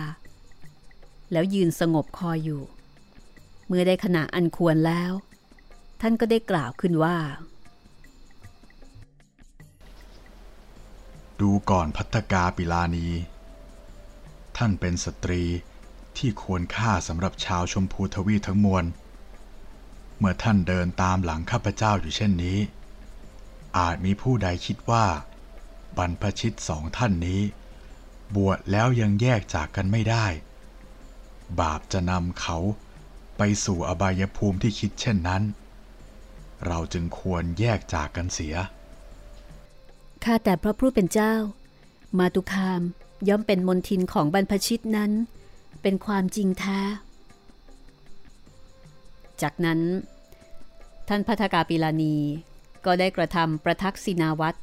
[1.31, 2.61] แล้วยืนสงบคอยอยู่
[3.67, 5.11] เมื่อได้ขณะอันควรแล้ว
[6.01, 7.17] ท่านก็ได้กล่าวขึ้นว่า
[11.43, 13.07] ดูก่อนพัฒกาปิลานี
[14.57, 15.43] ท่านเป็นสตรี
[16.17, 18.85] ที่ควรค่าสำหรับชาวชมพูทวีทั้งมวล
[20.17, 22.59] เมื่อท่านเดินตามหลังข้าพเจ้าอยู่เช่นนี้
[23.77, 25.05] อาจมีผู้ใดคิดว่า
[25.97, 27.41] บรรพชิตสองท่านนี้
[28.35, 30.25] บวชแล้วยังแยกจากกันไม่ได้
[31.59, 32.57] บาปจะนำเขา
[33.37, 35.43] ไปสู่อบายภูมิที่คิดเช่นนั้น
[36.65, 38.55] เราจึงควรแยกจากกันเสีย
[40.25, 41.33] ข้าแต่พระผู้เป็นเจ้า
[42.17, 42.81] มาตุคาม
[43.27, 45.11] ย่อมเป็นมนทินของบรรพชิตนั้น
[45.81, 46.79] เป็นความจริงแท้
[49.41, 49.79] จากนั้น
[51.07, 52.17] ท่านพัทกาปิลานี
[52.85, 54.57] ก็ได้กระทำประทักษินาวัตร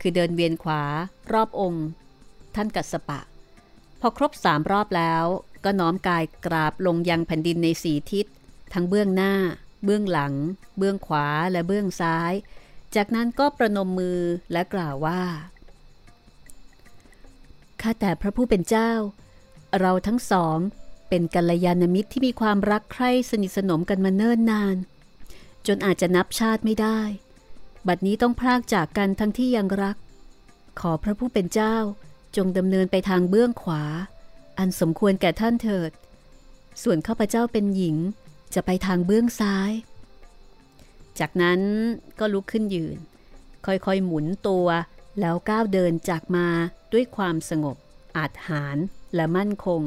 [0.00, 0.82] คือเดินเวียนขวา
[1.32, 1.86] รอบองค์
[2.54, 3.20] ท่านกัสปะ
[4.00, 5.24] พอครบสามรอบแล้ว
[5.64, 8.26] ก็น้อมกายกราบลงยังแผ่นดินในสีทิศ
[8.72, 9.34] ทั้งเบื้องหน้า
[9.84, 10.34] เบื้องหลัง
[10.78, 12.32] เบื้องขวาและเบื้องซ้าย
[12.96, 14.20] จากนั้นก็ประนมมือ
[14.52, 15.22] และกล่าวว่า
[17.80, 18.92] ข้าแต่พระผู้เป็นเจ้า
[19.80, 20.58] เราทั้งสอง
[21.08, 24.76] เป็นกัลยาณมิตรที่มีความรักใคร่สนิทสนมกันมาเนิ่นนาน
[25.66, 27.00] จนอาจจะนับชาติไม่ได้
[27.86, 29.96] บัดนี้ต้องพรากจากกันทั้งที่ยังรัก
[30.80, 31.76] ขอพระผู้เป็นเจ้า
[32.36, 33.82] จงดำเนินไปทางเบื้องขวา
[34.58, 35.90] อันสมควรแก่ท่านเถิด
[36.82, 37.96] ส่วนข้าพเจ้าเป็นหญิง
[38.54, 39.70] จะไปทางเบื้องซ้าย
[41.20, 41.60] จากนั้น
[42.18, 42.98] ก็ลุกขึ้นยืน
[43.66, 44.66] ค่อยๆหมุนตัว
[45.20, 46.48] แล้วก้าวเดินจากมา
[46.92, 47.76] ด้วยความสงบ
[48.16, 48.76] อาจหาร
[49.14, 49.82] และมั่นคง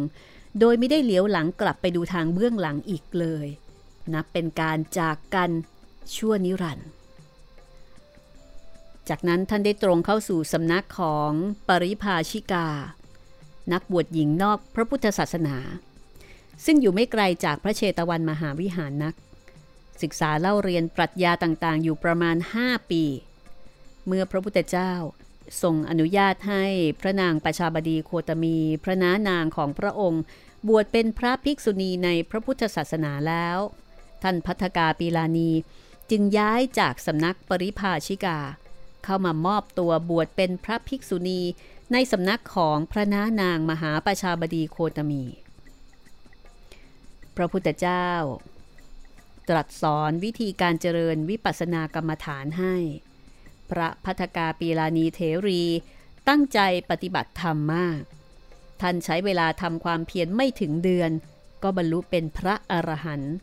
[0.60, 3.48] โดยไม่ได้เหลียวหลังกลับไปดูทางเบื้องหลังอีกเลย
[4.14, 5.52] นับเป็นการจากกัน
[6.16, 6.90] ชั่วนิรันดร์
[9.10, 11.32] จากนั้นท่านได้ตรงเข้าสู่สำนักของ
[11.68, 12.68] ปริภาชิกา
[13.74, 15.58] นักบวชหญิงนอกพระพุทธศาสนา
[16.66, 19.14] ซึ่งอยู่ไม่ไกลจากพระเชตวันมหาวิหารนัก
[20.02, 23.04] ศึกษาเล่าเรียนปรัชญาต่างๆ อยู่ประมาณ 5 ปี
[24.08, 24.94] เมื่อพระพุทธเจ้า
[25.62, 26.66] ทรงอนุญาตให้
[27.02, 30.24] พระนางประชาบดีโคตมี พระน้านางของพระองค์
[30.68, 33.58] บวชเป็นพระภิกษุณีในพระพุทธศาสนาแล้ว
[34.24, 35.52] ท่านพัฒกาปีลานี
[36.12, 38.40] จึงย้ายจากสำนักปริพาชิกา
[39.04, 41.42] เข้ามามอบตัวบวชเป็นพระภิกษุณี
[41.92, 45.24] ในสำนักของพระน้านางมหาประชาบดีโคตมี
[47.36, 48.10] พระพุทธเจ้า
[49.50, 52.76] ตรัสสอนวิธีการเจริญวิปัสสนากรรมฐานให้
[53.70, 55.64] พระพัฒกาปีลานีเทรี
[56.28, 58.02] ตั้งใจปฏิบัติธรรมมาก
[58.82, 61.12] ท่านใช้เวลาทำความเพียรไม่ถึงเดือน
[61.64, 63.36] ก็บรรลุเป็นพระอรหันต์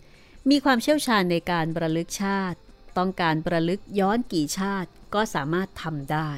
[0.51, 2.59] มีความเชี่ยวชาญในการประลึกชาติ
[2.99, 6.31] ต้องการประลึกย้อนกี่ชาติก็สามารถทำได้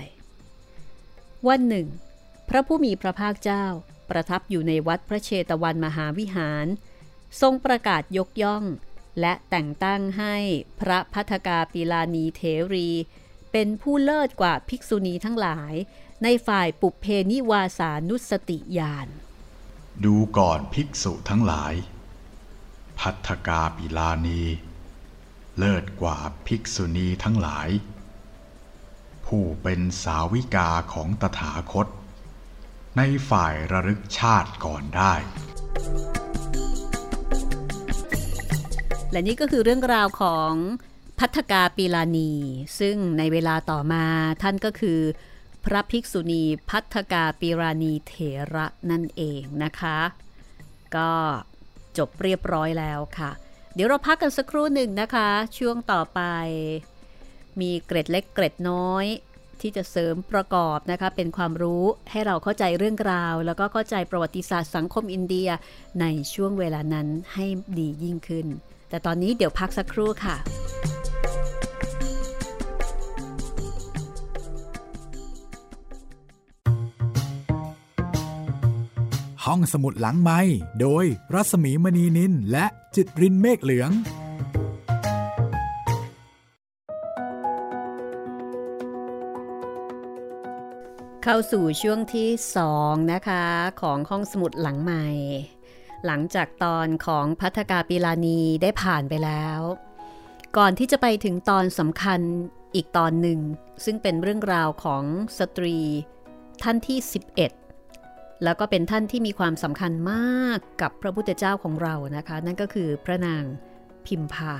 [1.48, 1.86] วันหนึ่ง
[2.48, 3.64] พระผู้มีพระภาคเจ้า
[4.10, 6.66] ประทับอยู่ในวัดพระเชตวันมหาวิหาร
[7.40, 8.64] ทรงประกาศยกย่อง
[9.20, 10.36] และแต่งตั้งให้
[10.80, 12.88] พระพัฒกาปีลานีเทรี
[13.52, 15.74] เป็นผู้เลิศกว่าภิกษุณีทั้งหลาย
[16.22, 19.08] ในฝ่ายปุเพนิวาสานุสติญาณ
[20.04, 21.74] ดูก่อนภิกษุทั้งหลาย
[22.98, 24.42] พัฒกาปิลานี
[25.58, 27.68] เลิศกว่าภิกษุณีทั้งหลาย
[29.26, 31.86] ผู้เป็นสาวิกาของตถาคต
[32.96, 35.14] ในฝ่ายระลึกชาติก่อนได้
[39.14, 40.52] และนี่ก็คือเรื่องราวของ
[41.20, 42.32] พัฒกาปีลานี
[42.78, 44.04] ซึ่งในเวลาต่อมา
[44.42, 45.00] ท่านก็คือ
[45.64, 48.14] พระภิกษุณีพัฒกาปิราณีเถ
[48.54, 49.98] ระนั่นเองนะคะ
[50.96, 51.10] ก็
[51.98, 53.30] จบเรียบร้อยแล้วค่ะ
[53.74, 56.20] เดี๋ยวเราพักกันสักครู่หนึ่งนะคะ ช่วงต่อไป
[57.60, 59.06] มีเกร็ดเล็กเกร็ดน้อย
[59.60, 65.48] ที่จะเสริมประกอบนะคะ เป็นความรู้ให้เราเข้าใจเรื่องราว แล้วก็เข้าใจประวัติศาสตร์สังคมอินเดีย
[66.00, 67.46] ในช่วงเวลานั้นให้
[67.78, 68.48] ดียิ่งขึ้น
[68.88, 70.36] แต่ตอนนี้เดี๋ยวพักสักครู่ค่ะ
[79.44, 80.40] ห้องสมุดหลังไม้
[80.80, 83.90] โดยรัสมีมณีนินและจิตรินเมฆเหลือง
[91.22, 93.44] เข้าสู่ช่วงที่สองนะคะ
[93.80, 95.06] ของห้องสมุดหลังใหม่
[96.06, 99.60] หลังจากตอนของพัฒกาปิลานีได้ผ่านไปแล้ว
[100.56, 102.20] ก่อนที่จะไปถึงตอนสำคัญ
[102.74, 103.40] อีกตอนหนึ่ง
[103.84, 105.02] ซึ่งเป็นเรื่องราวของ
[105.38, 105.76] สตรี
[106.62, 106.98] ท่านที่
[107.72, 113.44] 11 แล้วก็เป็นท่านที่มีความสำคัญมากกับพระพุทธเจ้าของเรานะคะ นั่นก็คือพระนาง
[114.06, 114.56] พิมพา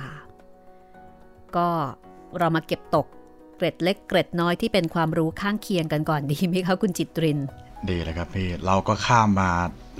[1.55, 1.69] ก็
[2.37, 3.07] เรามาเก็บตก
[3.57, 7.39] เกร็ดเล็กเกร็ดน้อยที่เป็นความรู้ข้างเคียงกันก่อนดีไหมคะคุณจิตริน
[7.89, 9.49] ดีเลยครับพี่ เราก็ข้ามมา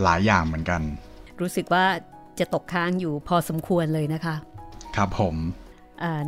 [0.03, 0.81] หลายอย่างเหมือนกัน
[1.41, 1.85] รู้สึกว่า
[2.39, 4.35] จะตกค้างอยู่พอสมควรเลยนะคะ
[4.95, 5.35] ครับผม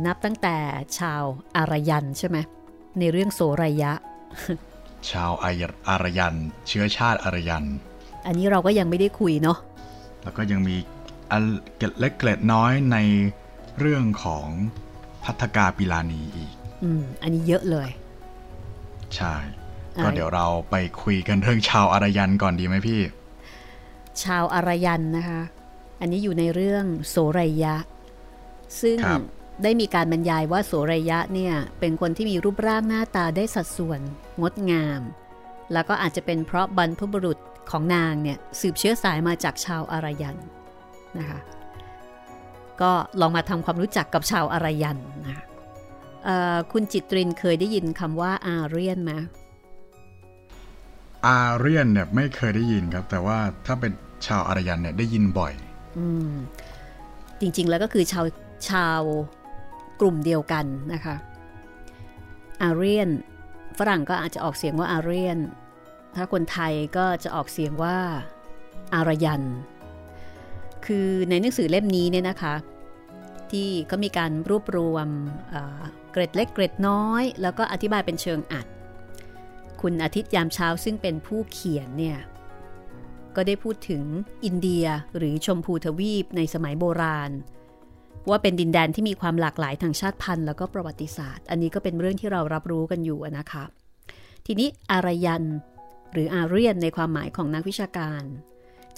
[0.06, 0.56] นับตั้งแต่
[0.98, 1.22] ชาว
[1.56, 2.38] อารยันใช่ไหม
[2.98, 3.92] ในเรื่องโสรยะ
[5.10, 5.32] ชาว
[5.88, 6.34] อารยัน
[6.68, 7.64] เชื้อชาติอารยัน
[8.26, 9.58] อันนี้เราก็ยังไม่ได้คุยเนาะ
[10.22, 10.76] แล้วก็ยังมี
[11.76, 12.96] เกล็ดเล็กเกล็ดน้อยใน
[13.78, 14.46] เรื่องของ
[15.24, 16.52] พัฒกาปิลานีอีก
[16.84, 17.88] อืม อันนี้เยอะเลย
[19.16, 19.34] ใช่
[20.02, 23.00] ก็เดี๋ยวเราไปคุยกันเรื่องชาวอารยันก่อนดีไหมพี่
[24.24, 25.42] ชาวอารยันนะคะ
[26.00, 27.74] อันนี้อยู่ในเรื่องโสรยะ
[28.80, 28.98] ซึ่ง
[29.62, 34.00] ได้มีการบรรยายว่าโสรยะเนี่ย เป็นคนที่มีรูปร่างหน้าตาได้สัดส่วน
[34.40, 35.00] งดงาม
[35.72, 37.38] แล้วก็อาจจะเป็นเพราะบรรพบุรุษ
[37.70, 40.36] ของนางเนี่ย สืบเชื้อสายมาจากชาวอารยัน
[41.18, 41.38] นะคะ
[42.80, 45.44] ก็ลองมาทำความรู้จักกับชาวอารยันนะคะ
[46.72, 49.12] คุณจิตรินเคยได้ยินคำว่าอาเรียนไหม
[51.26, 53.92] อาเรียนเนี่ยไม่เคยได้ยินครับ แต่ว่าถ้าเป็น
[54.26, 55.52] ชาวอารยันเนี่ยได้ยินบ่อย
[55.98, 56.00] อ
[57.40, 58.24] จริงๆแล้วก็คือชาว
[58.70, 59.00] ชาว
[60.00, 61.16] กลุ่มเดียวกันนะคะ
[62.62, 63.08] อาเรียน
[63.78, 65.38] ฝรั่งก็อาจจะออกเสียงว่าอาเรียน
[66.16, 67.96] ถ้าคนไทยก็จะออกเสียงว่า
[68.94, 69.42] อารยัน
[70.86, 72.54] คือในหนังสือเล่มนี้เนี่ยนะคะ
[73.50, 75.08] ที่ก็มีการรวบรวม
[76.12, 78.66] เกร็ดเล็กเกร็ดน้อย แล้วก็อธิบายเป็นเชิงอัด
[79.80, 82.18] คุณอาทิตย์ยามเช้าซึ่งเป็นผู้เขียนเนี่ย
[83.38, 84.04] ก็ได้พูดถึง
[84.44, 87.30] อินเดียหรือชมพูทวีปในสมัยโบราณ
[88.28, 93.64] ว่าเป็นดินแดนที่มีความหลากหลายทางชาติพันธุ์แล้วก็ประวัติศาสตร์ อันนี้ก็เป็นเรื่องที่เรารับรู้กันอยู่นะคะ
[94.46, 95.44] ทีนี้อารยัน
[96.12, 98.22] หรืออาเรียนในความหมายของนักวิชาการ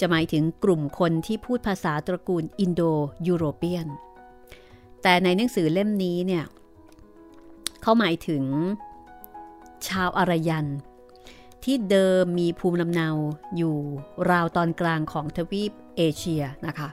[0.00, 2.82] จะหมายถึงกลุ่มคนที่พูดภาษาตระกูลอินโด
[3.26, 3.86] ยูโรเปียน
[5.02, 6.44] แต่ในหนังสือเล่มนี้เนี่ย
[7.82, 8.44] เขาหมายถึง
[9.88, 10.66] ชาวอารยัน
[11.64, 13.08] ที่เดิมมีภูมิลำเนา
[13.56, 13.76] อยู่
[14.30, 16.88] ราวตอนกลางของทวีปเอเชียนะคะ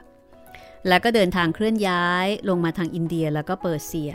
[0.88, 4.12] แล้วก็เดินทางเคลื่อนย้ายลงมาทางอินเดียแล้วก็เปอร์เซีย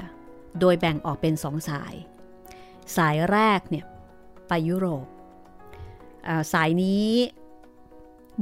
[0.59, 1.93] โดยแบ่งออกเป็นสองสาย
[2.97, 3.85] สายแรกเนี่ย
[4.47, 5.05] ไปยุโรป
[6.53, 7.11] สายนี้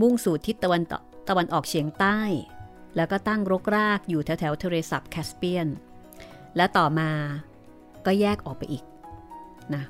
[0.01, 0.81] มุ่งสู่ทิศตะวัน
[1.29, 2.19] ตะวันออกเฉียงใต้
[2.95, 5.67] แล้วก็ตั้งรกรากอยู่แถวแถวทะเลสาบแคสเปียน
[6.55, 7.09] และต่อมา
[8.05, 8.83] ก็แยกออกไปอีก
[9.75, 9.83] นะ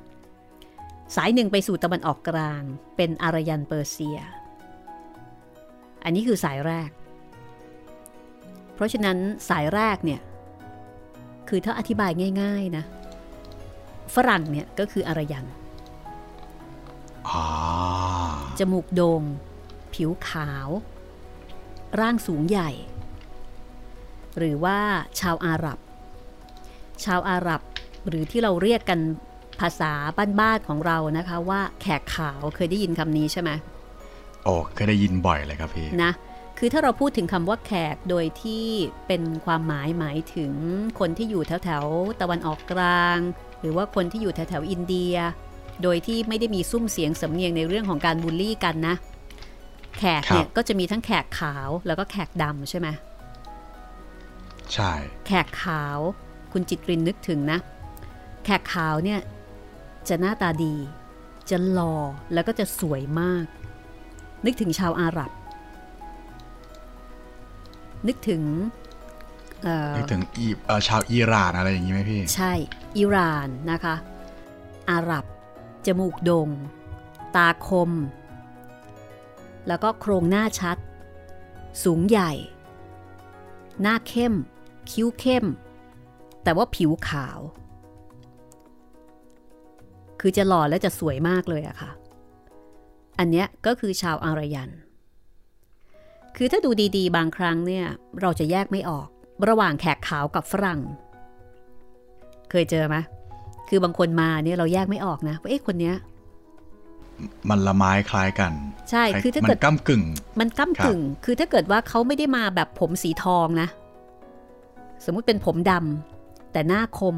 [1.16, 2.62] สายหนึ่งไปสู่ตะวันออกกลาง
[2.96, 4.18] เป็นอารยันเปอร์เซีย
[6.04, 6.90] อันนี้คือสายแรก
[8.74, 10.20] เพราะฉะนั้นสายแรกเนี่ย
[11.48, 12.10] คือถ้าอธิบาย
[12.42, 12.84] ง่าย ๆนะ
[14.14, 15.46] ฝรั่งเนี่ยก็คืออารยัน
[18.58, 19.22] จมูกโดง่ง
[19.94, 20.68] ผิวขาว
[22.00, 22.70] ร่างสูงใหญ่
[24.38, 24.78] หรือว่า
[25.20, 25.78] ชาวอาหรับ
[27.04, 27.62] ชาวอาหรับ
[28.08, 29.00] หรือที่เราเรียกกัน
[29.62, 29.92] ภาษา
[30.40, 33.50] บ้านๆของเรานะคะว่าแขกขาวเคยได้ยินคำนี้ใช่ไหม
[34.44, 36.12] โอ้เคยได้ยินบ่อยเลยครับพี่นะ
[36.58, 38.66] คือถ้าเราพูดถึงคำว่าแขกโดยที่
[39.06, 40.52] เป็นความหมายหมายถึง
[40.98, 41.84] คนที่อยู่แถวแถว
[42.20, 43.18] ตะวันออกกลาง
[43.60, 45.14] หรือว่าคนที่อยู่แถวแถวอินเดีย
[45.82, 48.94] โดยที่ไม่ได้มีซุ้มเสียงสำเนียงในเรื่องของการบูลลี่กันนะ
[49.98, 52.88] แขกเนี่ยก็จะมีทั้งแขกขาวแล้วก็แขกดำใช่ไหม
[54.72, 54.92] ใช่
[55.26, 55.98] แขกขาว
[56.52, 57.58] คุณจิตรินนึกถึงนะ
[58.44, 59.20] แขกขาวเนี่ย
[60.08, 60.74] จะหน้าตาดี
[61.50, 61.94] จะหล่อ
[62.32, 63.44] แล้วก็จะสวยมาก
[64.44, 65.30] นึกถึงชาวอาหรับ
[68.06, 68.42] นึกถึง
[69.96, 70.46] นึกถึงอี
[70.88, 72.52] ชาวอิหร่านอะไรอย่างนี้ไหมพี่ ใช่
[72.98, 73.94] อิหร่านนะคะ
[74.90, 75.24] อาหรับ
[75.86, 76.48] จมูกโดง่ง
[77.36, 77.90] ตาคม
[79.68, 80.76] แล้วก็โครงหน้าชัด
[81.84, 82.32] สูงใหญ่
[83.82, 84.34] หน้าเข้ม
[84.90, 85.44] คิ้วเข้ม
[86.42, 87.38] แต่ว่าผิวขาว
[90.24, 91.90] คือจะหล่อและจะสวยมากเลยอะค่ะ
[93.18, 94.70] อันเนี้ยก็คือชาวอารยัน
[96.36, 97.86] คือถ้าดูดีๆ บางครั้งเนี่ย
[98.20, 99.08] เราจะแยกไม่ออก
[99.48, 100.80] ระหว่างแขกขาวกับฝรั่ง
[102.50, 102.96] เคยเจอไหม
[103.68, 105.94] คือบางคนมาเนี่ยเราแยกไม่ออกนะว่าเอ๊ะคนเนี้ย
[107.48, 108.52] มันละไม้คล้ายกัน
[108.90, 110.02] ใช่คือถ้าเกิดก้ากึ่ง
[110.38, 113.68] มันก้ากึ่ง คือถ้าเกิดว่าเขาไม่ได้มาแบบผมสีทองนะ
[115.04, 117.16] สมมุติเป็นผมดำแต่หน้าคม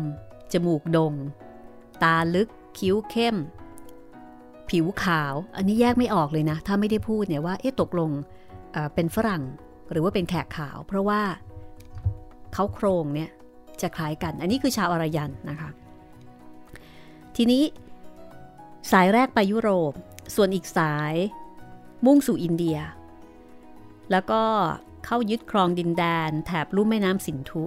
[0.52, 1.14] จมูกโดง่ง
[2.02, 3.36] ตาลึก คิ้วเข้ม
[4.70, 8.10] ผิวขาว อันนี้แยกไม่ออกเลยนะ ถ้าไม่ได้พูดเนี่ยว่า เอ๊ะตกลง
[8.72, 9.42] เเป็นฝรั่ง
[9.90, 11.20] หรือว่าเป็นแขกขาว เพราะว่า
[12.52, 13.30] เขาโครงเนี่ย
[13.80, 15.70] จะคล้ายกัน อันนี้คือชาวอารยันนะคะ
[17.36, 17.62] ทีนี้
[18.92, 19.92] สายแรกไปยุโรป
[20.34, 21.14] ส่วนอีกสาย
[22.06, 22.78] มุ่งสู่อินเดีย
[24.10, 24.42] แล้วก็
[25.04, 27.64] เข้ายึดครองดินแดนแถบลุ่มแม่น้ำสินธุ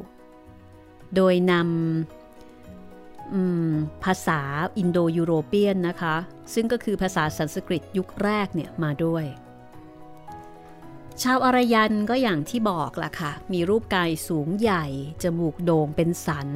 [1.16, 2.17] โดยนำ
[4.04, 4.42] ภาษา
[4.78, 6.16] อินโดยูโรเปียนนะคะ
[6.54, 9.26] ซึ่งก็คือภาษาสันสกฤตยุคแรกเนี่ยมาด้วย
[11.24, 14.86] ชาวอารยันก็อย่างที่บอกล่ะค่ะ มีรูปกายสูงใหญ่
[15.24, 16.50] จมูกโด่งเป็นสัน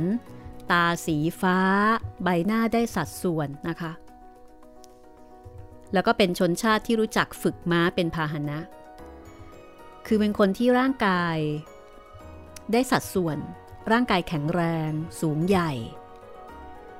[0.72, 1.58] ตาสีฟ้า
[2.24, 3.92] ใบหน้าได้สัดส่วนนะคะ
[5.94, 8.60] แล้วก็เป็นชนชาติที่รู้จักฝึกม้าเป็นพาหนะ
[10.08, 11.38] คือเป็นคนที่ร่างกาย
[12.72, 13.38] ได้สัดส่วน
[13.92, 15.72] ร่างกายแข็งแรง สูงใหญ่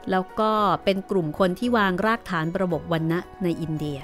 [0.10, 0.52] แล้วก็
[0.84, 4.00] เป็นกลุ่มคนที่วางรากฐานระบบวันณะในอินเดีย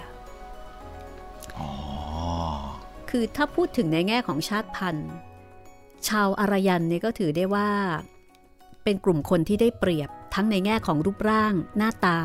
[3.10, 5.10] คือถ้าพูดถึงในแง่ของชาติพันธุ์
[6.08, 7.70] ชาวอารยันเนี่ยก็ถือได้ว่า
[8.84, 12.20] เป็นกลุ่มคนที่ได้เปรียบทั้งในแง่ของรูปร่าง หน้าตา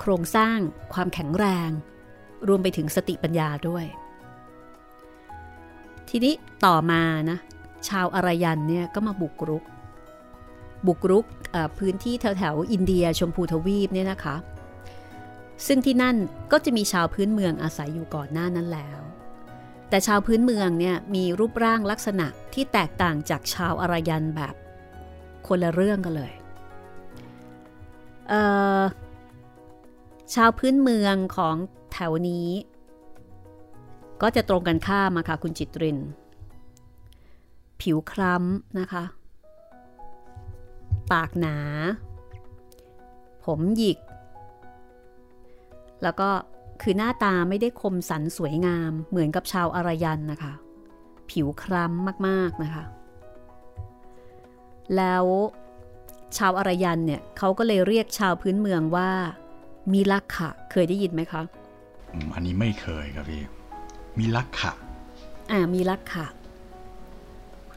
[0.00, 0.58] โครงสร้าง
[0.92, 1.70] ความแข็งแรง
[2.48, 3.84] รวมไปถึงสติปัญญาด้วย
[6.08, 7.38] ทีนี้ต่อมานะ
[7.88, 9.64] ชาวอารยันเนี่ยก็มาบุกรุก
[10.86, 11.26] บุกรุก
[11.78, 14.36] พื้นที่แถวแถวอินเดียชมพูทวีปเนี่ยนะคะ
[15.66, 16.16] ซึ่งที่นั่น
[16.52, 19.00] ก็จะมีชาวพื้นเมืองอาศัยอยู่ก่อนหน้านั้นแล้ว
[19.88, 24.54] แต่ชาวพื้นเมืองเนี่ยมีรูปร่างลักษณะที่แตกต่างจากชาวอารยันแบบ
[25.46, 26.32] คนละเรื่องกันเลย
[28.28, 31.56] เชาวพื้นเมืองของ
[31.92, 32.48] แถวนี้
[34.22, 35.98] ก็จะตรงกันข้ามมาค่ะคุณจิตริน
[37.80, 39.04] ผิวคล้ำนะคะ
[41.12, 41.56] ปากหนา
[43.44, 43.98] ผมหยิก
[46.02, 46.28] แล้วก็
[46.82, 50.52] คือหน้าตาไม่ได้คมสันสวยงามเหมือนกับชาวอารยันนะคะ
[51.30, 52.84] ผิวคล้ำมากๆนะคะ
[54.96, 55.24] แล้ว
[56.36, 59.10] ชาวอารยันเนี่ยเขาก็เลยเรียกชาวพื้นเมืองว่า
[59.92, 61.42] มีลักขะเคยได้ยินไหมคะ
[62.34, 63.42] อันนี้ไม่เคยครับพี่
[64.18, 64.72] มีลักขะ
[65.50, 66.26] อ่ามีลักขะ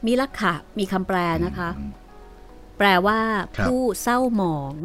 [0.05, 1.69] มีลักขะมีคำแปลนะคะ
[2.77, 3.19] แปลว่า
[3.65, 4.75] ผู้เศร้าหมอง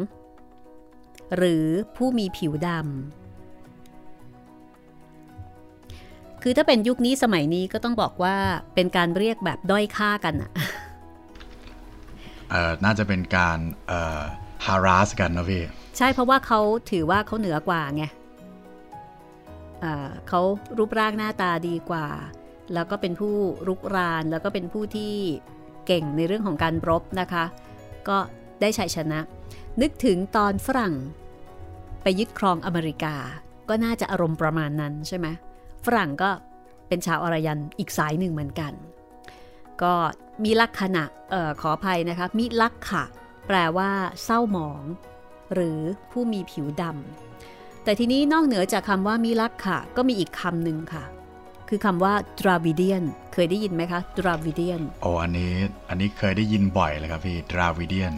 [1.37, 1.65] หรือ
[1.95, 2.81] ผู้มีผิวดำ
[6.41, 8.35] คือถ้าเป็นยุคนี้สมัยนี้ก็ต้องบอกว่า
[8.75, 10.51] เป็นการเรียกแบบด้อยค่ากันอะ
[12.49, 14.21] เอ่อน่าจะเป็นการเอ่อ
[14.65, 15.63] harass กันนะพี่
[15.97, 16.59] ใช่เพราะว่าเขา
[16.91, 18.03] ถือว่าเขาเหนือกว่าไง
[20.27, 20.41] เขา
[20.77, 22.07] รูปร่างหน้าตาดีกว่า
[22.73, 23.35] แล้วก็เป็นผู้
[23.67, 25.13] รุกราน แล้วก็เป็นผู้ที่
[25.87, 27.45] เก่งในเรื่องของการรบนะคะ
[28.09, 28.17] ก็
[28.61, 29.19] ได้ชัยชนะ
[29.81, 30.95] นึกถึงตอนฝรั่ง
[32.01, 33.15] ไปยึดครองอเมริกา
[33.69, 35.27] ก็น่าจะอารมณ์ประมาณนั้นใช่ไหม
[35.85, 36.29] ฝรั่งก็
[36.87, 38.73] เป็นชาวอารยันอีกสายหนึ่งเหมือนกัน
[39.83, 39.93] ก็
[40.43, 43.03] มีลักษณะออขออภัยนะคะมิลักขะ
[43.47, 43.89] แปลว่า
[44.23, 44.83] เศร้าหมอง
[45.53, 45.79] หรือ
[46.11, 51.03] ผู้มีผิวดำแต่ทีนี้นอกเหนือจากคำว่ามิลักขะก็มีอีกคำหนึ่งค่ะ
[51.73, 53.03] คือคำว่า Dravidian
[53.33, 55.53] เคยได้ยินไหมคะ Dravidianโอ้อันนี้
[55.89, 58.13] อันนี้เคยได้ยินบ่อยเลยครับพี่ Dravidian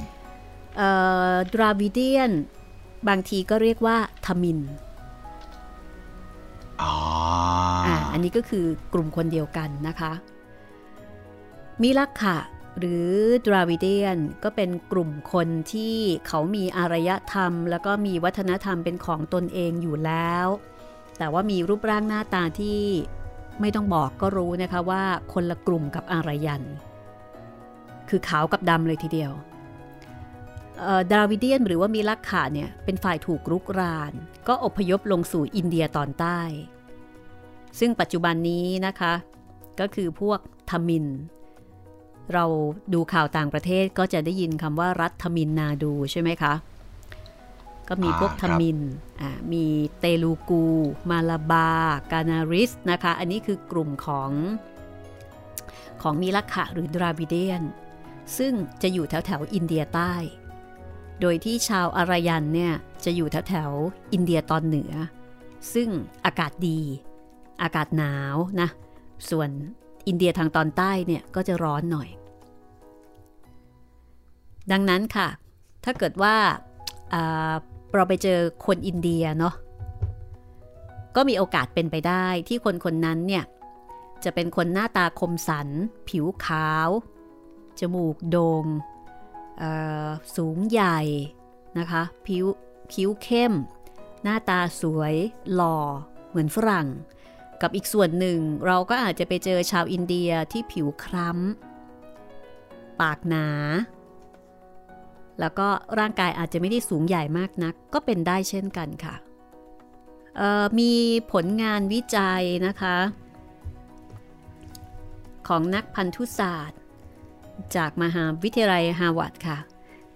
[0.78, 0.90] เอ่
[1.32, 2.32] อ Dravidian
[3.08, 4.60] บางทีก็เรียกว่าทมิน
[6.82, 6.96] อ๋อ
[7.88, 10.12] อ่าอันนี้ก็คือกลุ่มคนเดียวกันนะคะ
[11.82, 12.38] มิลักขะ
[12.80, 13.10] หรือ
[13.46, 15.96] ดราวิเดียนก็เป็นกลุ่มคนที่
[16.28, 20.48] เขามีอารยธรรม แล้วก็มีวัฒนธรรมเป็นของตนเองอยู่แล้ว
[21.18, 22.82] แต่ว่ามีรูปร่างหน้าตาที่
[23.62, 26.64] ไม่ต้องบอกก็รู้นะคะว่าคนละกลุ่มกับอารยัน
[28.10, 29.34] คือขาวกับดำเลยทีเดียว
[31.12, 34.14] ดาวิเดียนหรือว่ามีลักขะเนี่ยเป็นฝ่ายถูกรุกราน
[34.48, 36.40] ก็อพยพลงสู่อินเดียตอนใต้
[37.80, 39.14] ซึ่งปัจจุบันนี้นะคะ
[39.80, 40.40] ก็คือพวก
[40.70, 41.06] ทมิฬ
[42.34, 42.46] เรา
[42.94, 46.54] ดูข่าวต่างประเทศก็จะได้ยินคำว่ารัฐทมิฬนาฑูใช่ไหมคะ
[47.90, 48.80] ก็มีพวกทมิฬ
[49.54, 49.66] มี
[50.00, 50.66] เตลูกู
[51.10, 51.70] มาลาบา
[52.12, 54.32] กานาริสนะคะ อันนี้คือกลุ่มของ
[56.02, 57.64] ของมิลักขะหรือดราวิเดียน
[58.38, 60.14] ซึ่งจะอยู่แถวแถวอินเดียใต้
[61.22, 62.74] โดยที่ชาวอารยันเนี่ย
[63.06, 63.72] จะอยู่แถวแถว
[64.14, 64.94] อินเดียตอนเหนือ
[65.74, 65.90] ซึ่ง
[66.26, 66.80] อากาศดี
[67.64, 68.70] อากาศหนาวนะ
[69.30, 69.50] ส่วน
[70.08, 72.10] อินเดียทางตอนใต้เนี่ยก็จะร้อนหน่อย
[74.72, 75.28] ดังนั้นค่ะ
[75.84, 76.36] ถ้าเกิดว่า
[77.96, 79.54] เราไปเจอคนอินเดียเนาะ
[81.16, 83.44] ก็มีโอกาสเป็นไปได้ที่คนคนนั้นเนี่ย
[84.24, 85.68] จะเป็นคนหน้าตาคมสัน
[86.10, 86.90] ผิวขาว
[87.80, 88.66] จมูกโดง่ง
[90.36, 91.00] สูงใหญ่
[91.78, 92.46] นะคะ ผิว
[92.94, 93.54] คิ้วเข้ม
[94.24, 95.16] หน้าตาสวย
[95.54, 95.78] หล่อ
[96.30, 96.88] เหมือนฝรั่ง
[97.62, 103.48] กับอีกส่วนหนึ่งเราก็อาจจะไปเจอชาวอินเดียที่ผิวคล้ำ ปากหนา
[105.40, 105.68] แล้วก็
[106.00, 109.16] ร่างกายอาจจะไม่ได้สูงใหญ่มากนัก ก็เป็นได้เช่นกันค่ะ
[110.80, 110.94] มี
[111.32, 112.98] ผลงานวิจัยนะคะ
[115.48, 116.80] ของนักพันธุศาสตร์
[117.76, 119.58] จากมหาวิทยาลัยฮาร์วาร์ดค่ะ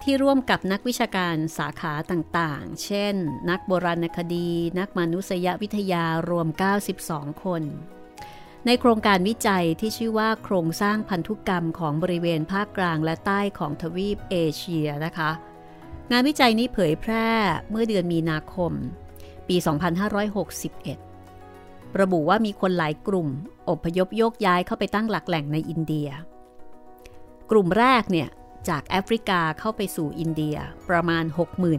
[0.03, 3.15] ที่ร่วมกับนักวิชาการสาขาต่างๆ เช่น
[3.49, 4.49] นักโบราณคดี
[4.80, 6.47] นักมนุษยวิทยารวม
[6.95, 7.63] 92 คน
[8.70, 15.32] ในโครงการวิจัยที่ชื่อว่าโครงสร้างพันธุกรรมของบริเวณภาคกลางและใต้ของทวีปเอเชียนะคะ
[16.11, 17.28] งานวิจัยนี้เผยแพร่
[17.70, 18.72] เมื่อเดือนมีนาคม
[19.47, 19.55] ปี
[21.18, 23.28] 2561 ระบุว่ามีคนหลายกลุ่ม
[23.70, 26.09] อพยพโยกย้ายเข้าไปตั้งหลักแหล่งในอินเดีย
[27.51, 28.30] กลุ่มแรกเนี่ย
[28.70, 30.57] จากแอฟริกาเข้าไปสู่อินเดีย
[30.89, 31.24] ประมาณ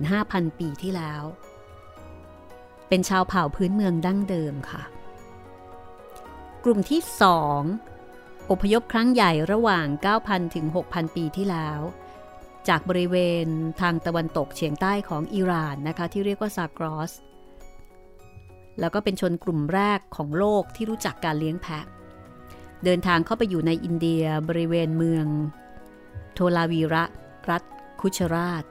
[0.03, 1.23] 65,000 ปีที่แล้ว
[2.89, 4.83] เป็นชาวเผ่าพื้นเมืองดั้งเดิมค่ะ
[6.65, 7.01] กลุ่มที่
[7.77, 9.87] 2 อพยพครั้งใหญ่ระหว่าง
[10.21, 11.81] 9,000 ถึง 6,000 ปีที่แล้ว
[12.69, 13.47] จากบริเวณ
[13.81, 17.13] ทางตะวันตกเฉียงใต้ของอิหร่านนะคะ ที่เรียกว่าซากรอส
[18.81, 21.85] แล้วก็เป็นชนกลุ่มแรกของโลกที่รู้จักการเลี้ยงแพะ
[22.85, 25.27] เดินทางเข้าไปอยู่ในอินเดียบริเวณเมือง
[26.35, 27.05] โทลาวีระ
[27.51, 27.63] รัฐ
[28.01, 28.65] คุชราช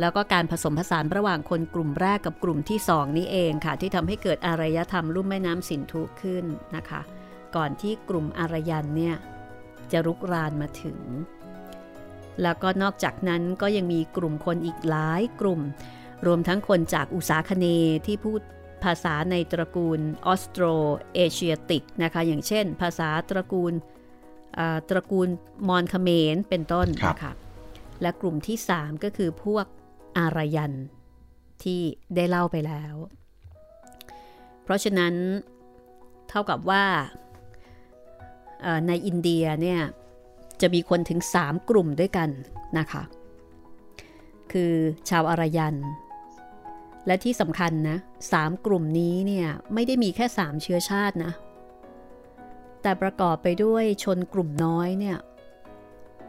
[0.00, 6.44] แล้วก็การผสมผสานระหว่างคนกลุ่มแรกกับกลุ่มที่สองนี้เองค่ะ ที่ทำให้เกิดอารยธรรมลุ่มแม่น้ำสินธุขึ้น
[6.76, 7.00] นะคะ
[7.56, 9.16] ก่อนที่กลุ่มอารยันเนี่ย
[9.92, 10.98] จะรุกรานมาถึง
[12.42, 15.60] แล้วก็นอกจากนั้นก็ยังมีกลุ่มคนอีกหลายกลุ่ม
[16.26, 17.66] รวมทั้งคนจากอุษาคเน
[18.06, 18.40] ที่พูด
[18.84, 20.64] ภาษาในตระกูลออสโตร
[21.14, 23.72] เอเชียติกนะคะ อย่างเช่น ภาษาตระกูล
[24.90, 25.28] ตระกูล
[25.68, 27.32] มอนคเมนเป็นต้นนะคะ
[28.02, 29.66] และกลุ่มที่ 3 ก็คือพวก
[30.18, 30.72] อารยัน
[31.62, 31.80] ที่
[32.14, 32.94] ได้เล่าไปแล้ว
[34.62, 35.14] เพราะฉะนั้น
[36.28, 36.84] เท่ากับว่า
[38.88, 39.80] ในอินเดียเนี่ย
[40.60, 42.28] จะมีคนถึง 3 กลุ่มด้วยกัน
[42.78, 43.02] นะคะ
[44.52, 44.72] คือ
[45.10, 45.76] ชาวอารยัน
[47.06, 47.98] และที่สำคัญนะ
[48.32, 51.32] สามกลุ่มนี้เนี่ยไม่ได้มีแค่ 3 เชื้อชาตินะ
[52.82, 55.18] แต่ประกอบไปด้วยชนกลุ่มน้อยเนี่ย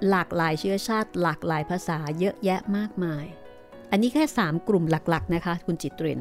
[0.09, 3.25] หลากหลายเชื้อชาติ หลากหลายภาษาเยอะแยะมากมาย
[3.91, 6.19] อันนี้แค่ 3 กลุ่มหลักๆนะคะ คุณจิตเรน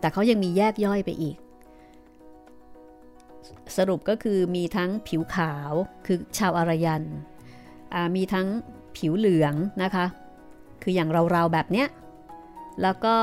[0.00, 1.36] แต่เขายังมีแยกย่อยไปอีก
[3.76, 5.72] สรุปก็คือมีทั้งผิวขาว
[6.06, 7.02] คือชาวอารยัน
[8.16, 8.46] มีทั้ง
[8.96, 10.06] ผิวเหลืองนะคะ
[10.82, 11.88] คืออย่างเราๆแบบเนี้ย
[12.82, 13.16] แล้วก็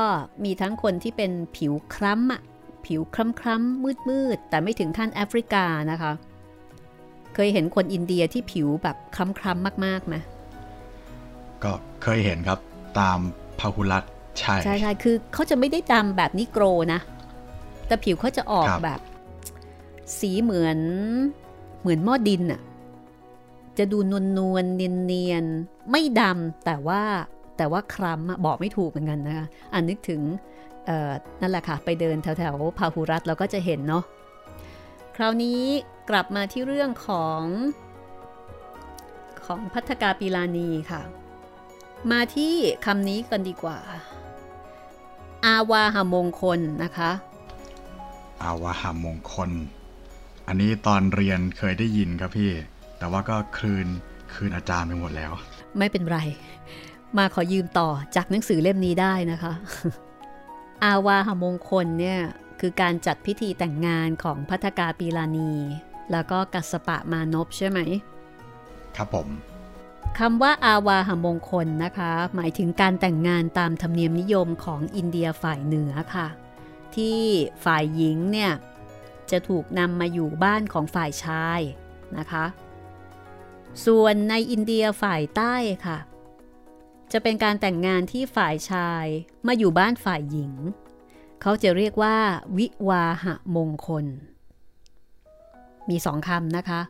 [0.44, 2.42] มีทั้งคนที่เป็นผิวคล้ำอะ
[2.86, 3.16] ผิวค
[3.46, 6.12] ล้ำๆมืดๆแต่ไม่ถึงขั้นแอฟริกานะคะ
[7.34, 10.14] เคยเห็นคนอินเดียที่ผิวแบบคล้ำๆมากๆไหม
[11.64, 11.72] ก็
[12.02, 12.58] เคยเห็นครับ
[12.98, 13.18] ตาม
[13.58, 14.04] พาหุรัต
[14.38, 17.00] ใช่ใช่ใช่คือเขาจะไม่ได้ดำแบบนิโกรนะ
[17.86, 19.00] แต่ผิวเขาจะออกแบบ
[20.18, 20.78] สีเหมือน
[21.80, 22.60] เหมือนหม้อดินอะ
[23.78, 25.44] จะดูนวลนวลเนียนเนียน
[25.90, 27.02] ไม่ดำแต่ว่า
[27.56, 30.20] แต่ว่าคล้ำบอกไม่ถูกเหมือนกันนะคะอันนึกถึง
[31.40, 34.04] นั่นแหละค่ะ ไปเดินแถวแถวพาหุรัตเราก็จะเห็นเนาะ
[35.16, 35.60] คราวนี้
[36.10, 37.42] กลับมาที่เรื่องของ
[39.46, 41.02] ของพัฒกาปีลานีค่ะ
[42.10, 43.78] มาที่คำนี้กันดีกว่า
[45.44, 47.10] อาวาหามงคลนะคะ
[48.42, 49.50] อาวาหามงคล
[50.46, 52.50] อันนี้ตอนเรียนเคยได้ยินครับพี่
[52.98, 53.86] แต่ว่าก็คืน
[54.34, 55.32] คืนอาจารย์ไปหมดแล้ว
[55.78, 56.18] ไม่เป็นไร
[57.18, 59.52] มาขอยืมต่อจากหนังสือเล่มนี้ได้นะคะ
[60.84, 62.20] อาวาหามงคลเนี่ย
[62.60, 65.52] คือการจัดพิธีแต่งงานของพัฒกาปีลานี
[66.12, 67.78] แล้วก็กัสปะมานพใช่ไหม
[68.96, 69.28] ครับผม
[70.18, 76.28] คำว่าอาวาหมงคลนะคะ หมายถึงการแต่งงานตามธรรมเนียมนิยมของอินเดียฝ่ายเหนือค่ะ
[76.94, 77.20] ที่
[77.64, 78.52] ฝ่ายหญิงเนี่ย
[79.30, 81.60] จะถูกนำมาอยู่บ้านของฝ่ายชาย
[82.18, 82.44] นะคะ
[83.84, 85.54] ส่วนในอินเดียฝ่ายใต้
[85.86, 85.98] ค่ะ
[87.12, 89.04] จะเป็นการแต่งงานที่ฝ่ายชาย
[89.46, 90.52] มาอยู่บ้านฝ่ายหญิง
[91.42, 92.16] เขาจะเรียกว่า
[92.56, 93.04] วิวา
[93.52, 94.06] หมงคล
[95.88, 96.80] มีสองคำนะคะ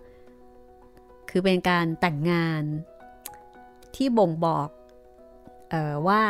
[1.30, 2.62] คือเป็นการแต่งงาน
[3.96, 4.68] ที่บ่งบอก
[5.72, 6.20] ออว่า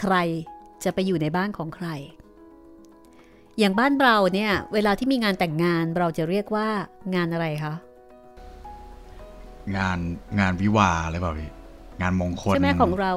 [0.00, 0.14] ใคร
[0.84, 1.88] จะไปอยู่ในบ้านของใคร
[3.58, 6.68] อย่างบ้านเราเนี่ยเวลาที่มีงานแต่งงานเราจะเรียกว่า
[7.14, 7.74] งานอะไรคะ
[9.76, 9.98] งาน
[10.40, 11.50] งานวิวาอะไรเปล่าพี่
[12.00, 13.12] งานมงคลใช่ไหมของเรา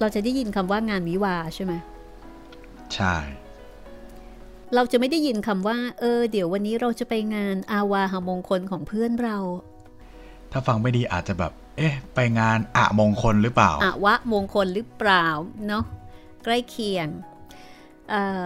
[0.00, 1.72] เราจะได้ยินคำว่างานวิวาใช่ไหม
[2.94, 3.14] ใช่
[4.74, 9.36] เราจะไม่ได้ยินคำว่า เออ เดี๋ยววันนี้เราจะไปงานอาวาหามงคลของเพื่อนเรา
[10.52, 15.26] ถ้าฟังไม่ดีอาจจะแบบ เอ๊ะ ไปงานอะมงคลหรือเปล่าอะวะมงคลหรือเปล่า
[15.66, 15.84] เนาะ
[16.44, 17.08] ใกล้เคียง
[18.10, 18.42] เอ่อ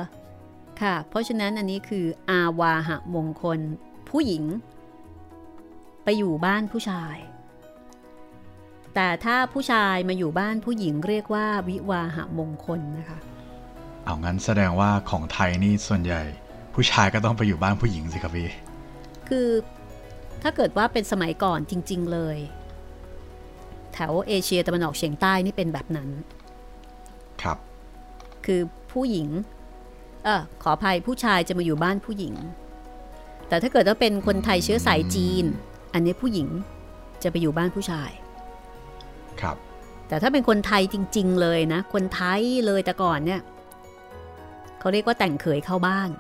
[0.81, 3.59] ค่ะ เพราะฉะนั้นอันนี้คืออาวาหะมงคล
[4.11, 4.45] ผู้หญิง
[6.05, 7.17] ไปอยู่บ้านผู้ชาย
[8.95, 13.19] แต่ถ้าผู้ชายมาอยู่บ้านผู้หญิงเรียกว่าวิวาหะมงคลนะคะ
[14.05, 16.23] เอางั้นแสดงว่าของไทยนี่ส่วนใหญ่
[16.75, 18.49] ผู้ชายก็ต้องไปอยู่บ้านผู้หญิงสิครับพี่
[19.29, 19.49] คือ
[20.43, 22.39] ถ้าเกิดว่าเป็นสมัยก่อนจริง ๆ เลย
[23.97, 26.09] แถวเอเชียตะวันออกเฉียงใต้นี่เป็นแบบนั้น
[27.43, 27.59] ครับ
[28.47, 28.61] คือ
[28.93, 29.29] ผู้หญิง
[30.25, 32.35] เออขออภัยผู้ชายจะมาอยู่บ้านผู้หญิง
[33.49, 35.45] แต่ถ้าเกิดว่าเป็นคนไทยเชื้อสายจีน
[35.95, 36.49] อันนี้ผู้หญิง
[37.23, 38.11] จะไปอยู่บ้านผู้ชาย
[39.41, 39.57] ครับ
[40.09, 43.41] แต่ถ้าเป็นคนไทยจริง ๆ เลยนะ คนไทยเลยแต่ก่อนเนี่ย
[44.81, 46.11] เขาเรียกว่าแต่งเขยเข้าบ้าน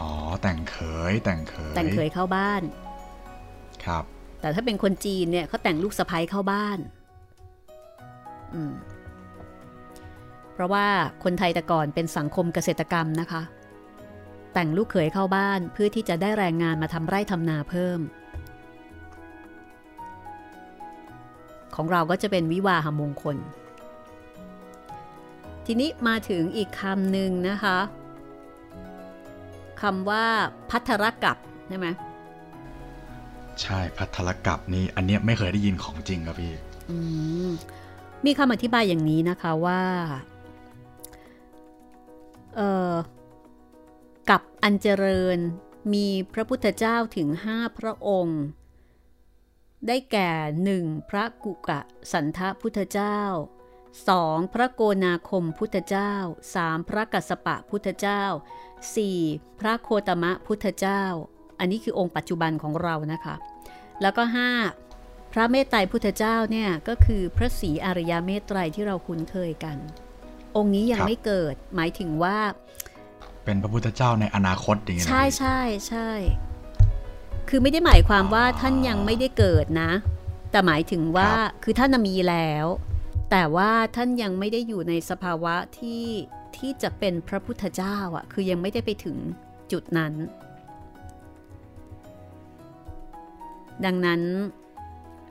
[0.00, 0.12] อ๋อ
[0.42, 0.76] แต่งเข
[1.10, 2.62] ยแต่งเขยแต่งเขยเข้าบ้าน
[3.84, 4.04] ครับ
[4.40, 6.78] แต่ถ้าเป็นคนจีนเนี่ยเขาแต่งลูกสะพ้ยเข้าบ้าน
[8.54, 8.72] อืม
[10.54, 10.86] เพราะว่า
[11.24, 13.42] คนไทยแต่ก่อนเป็นสังคมเกษตรกรรมนะคะ
[14.54, 18.00] แต่งลูกเขยเข้าบ้านเพื่อที่จะได้แรงงานมาทำไร่ทำนาเพิ่ม
[21.74, 23.36] ของเราก็จะเป็นวิวาหมงคล
[25.66, 27.78] ทีนี้มาถึงอีกคำหนึ่งนะคะ
[29.82, 30.24] คำว่า
[30.70, 31.36] พัทรกับ
[31.68, 31.88] ใช่ไหม
[33.62, 36.52] ใช่พัทรกับนี่อันเนี้ยไม่เคยได้ยินของจริงครับพี่
[37.48, 37.50] ม
[38.24, 39.82] มีคำอธิบายอย่างนี้นะคะว่า
[42.56, 42.92] เออ
[44.30, 45.38] กับอันเจริญ
[45.92, 48.42] มีพระพุทธเจ้าถึงห้าพระองค์
[49.86, 50.30] ได้แก่
[50.64, 51.80] หนึ่งพระกุกะ
[52.12, 53.20] สันทพุทธเจ้า
[54.06, 54.54] 2.
[54.54, 56.12] พระโกนาคมพุทธเจ้า
[56.54, 56.88] 3.
[56.88, 58.22] พระกัสปะพุทธเจ้า
[58.92, 59.60] 4.
[59.60, 61.04] พระโคตมะพุทธเจ้า
[61.60, 63.34] อันนี้คือองค์ปัจจุบันของเรานะคะ
[64.02, 64.22] แล้วก็
[64.78, 65.32] 5.
[65.32, 69.76] พระเมตไตรพุทธเจ้าเนี่ยก็คือพระศรีอริยเมตไตรที่เราคุ้นเคยกัน
[70.56, 72.38] องค์นี้ยังไม่เกิดหมายถึงว่า
[73.44, 76.10] เป็นพระพุทธเจ้าในอนาคตอย่างนี้ใช่ใช่ใช่
[77.48, 79.92] คือไม่ได้หมายความว่าท่านยังไม่ได้เกิดนะ
[80.50, 81.30] แต่หมายถึงว่า
[81.64, 82.66] คือท่านมีแล้ว
[83.30, 86.04] แต่ว่าท่านยังไม่ได้อยู่ในสภาวะที่
[86.56, 89.16] ที่จะเป็นพระพุทธเจ้าอะ คือยังไม่ได้ไปถึง
[89.72, 90.12] จุดนั้น
[93.84, 94.20] ดังนั้น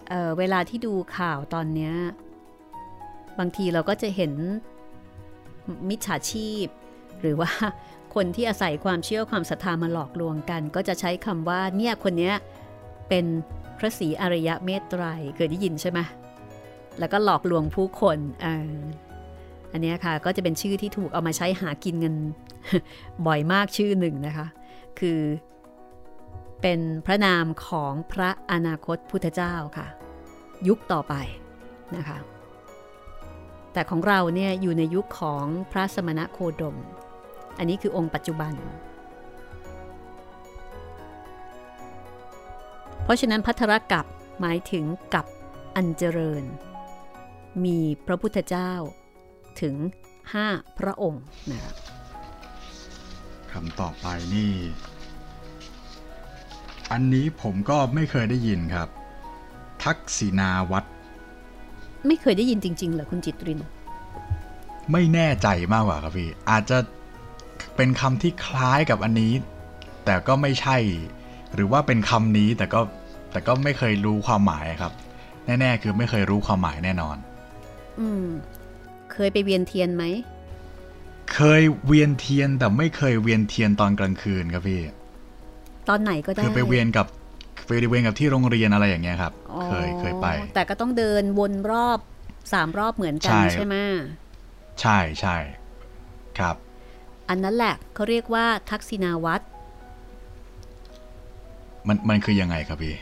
[0.08, 1.92] เเวลาที่ดูข่าวตอนนี้
[3.40, 4.34] บางทีเราก็จะเห็น
[5.90, 6.66] มิจฉาชีพ
[7.22, 7.52] หรือว่า
[8.16, 12.32] คนที่อาศัยความเชื่อความศรัทธามาหลอกลวงกัน ก็จะใช้คำว่าเนี่ยคนนี้
[13.10, 13.26] เป็น
[13.78, 15.04] พระศรีอริยะเมตไตร
[15.36, 16.00] เคยได้ยินใช่ไหม
[17.00, 18.48] แล้วก็หลอกลวงผู้คนอ
[19.72, 22.16] อันนี้ค่ะก็จะเป็นชื่อที่ถูกเอามาใช้หากินเงิน
[23.26, 24.48] บ่อยมากชื่อหนึ่งนะคะ
[25.00, 25.20] คือ
[26.62, 29.88] เป็นพระนามของพระอนาคตพุทธเจ้าค่ะ
[30.68, 31.14] ยุคต่อไป
[31.96, 32.18] นะคะ
[33.74, 36.78] แต่ของเราเนี่ยอยู่ในยุคของพระสมณะโคดม
[37.58, 38.54] อันนี้คือองค์ปัจจุบัน
[43.04, 44.06] เพราะฉะนั้นพัทรกับ
[44.42, 45.26] หมายถึงกับ
[45.76, 46.44] อันเจริญ
[47.66, 48.72] มีพระพุทธเจ้า
[49.62, 49.76] ถึง
[50.28, 51.76] 5 พระองค์นะครับ
[53.52, 54.54] คำต่อไปนี่
[56.92, 58.88] อันนี้ผมก็ไม่เคยได้ยินครับ
[59.84, 60.84] ทักษิณาวัด
[62.08, 63.60] ไม่เคยได้ยินจริง ๆเหรอคุณจิตริน
[64.92, 66.78] ไม่แน่ใจมากกว่าครับพี่อาจจะ
[67.76, 69.34] เป็นคำที่คล้ายกับอันนี้
[70.06, 70.78] แต่ก็ไม่ใช่
[71.54, 72.82] หรือว่าเป็นคำนี้แต่ก็
[73.32, 74.94] แต่ก็ไม่เคยรู้ความหมายครับ
[75.46, 77.18] แน่ ๆ คือไม่เคยรู้ความหมายแน่นอน
[78.00, 78.26] อืม
[79.14, 80.04] เคยไปเวียนเทียนไหม
[81.34, 84.82] เคยเวียนเทียนแต่ไม่เคยเวียนเทียนตอนกลางคืนครับพี่
[85.90, 87.08] ตอนไหนก็ได้คือไปเวียนกับ
[87.66, 89.34] ไปเวียนกับที่โรงเรียนอะไรอย่างเงี้ยครับ
[89.66, 92.00] เคยเคยไป แต่ก็ต้องเดินวนรอบ
[92.54, 93.76] สามรอบเหมือนกันใช่ไหม
[94.82, 95.36] ใช่ใช่
[96.40, 96.56] ครับ
[97.30, 99.44] อันนั้นแหละเขาเรียกว่าทักษิณาวัตร
[101.88, 102.96] มันมันคือยังไงครับพี่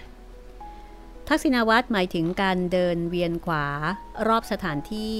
[1.29, 3.65] ทักษิณาวัตรหมายถึงการเดินเวียนขวา
[4.27, 5.15] รอบสถานที่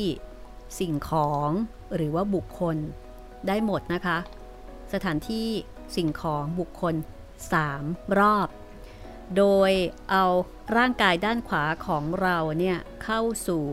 [0.80, 1.50] สิ่งของ
[1.96, 2.78] หรือว่าบุคคล
[3.48, 4.18] ได้หมดนะคะ
[4.94, 5.48] สถานที่
[5.96, 6.96] สิ่งของบุคคล
[7.52, 7.84] สาม
[8.20, 8.48] รอบ
[9.38, 9.72] โดย
[10.12, 10.24] เอา
[10.78, 13.64] ร่างกายด้านขวาของเราเนี่ยเข้าสู่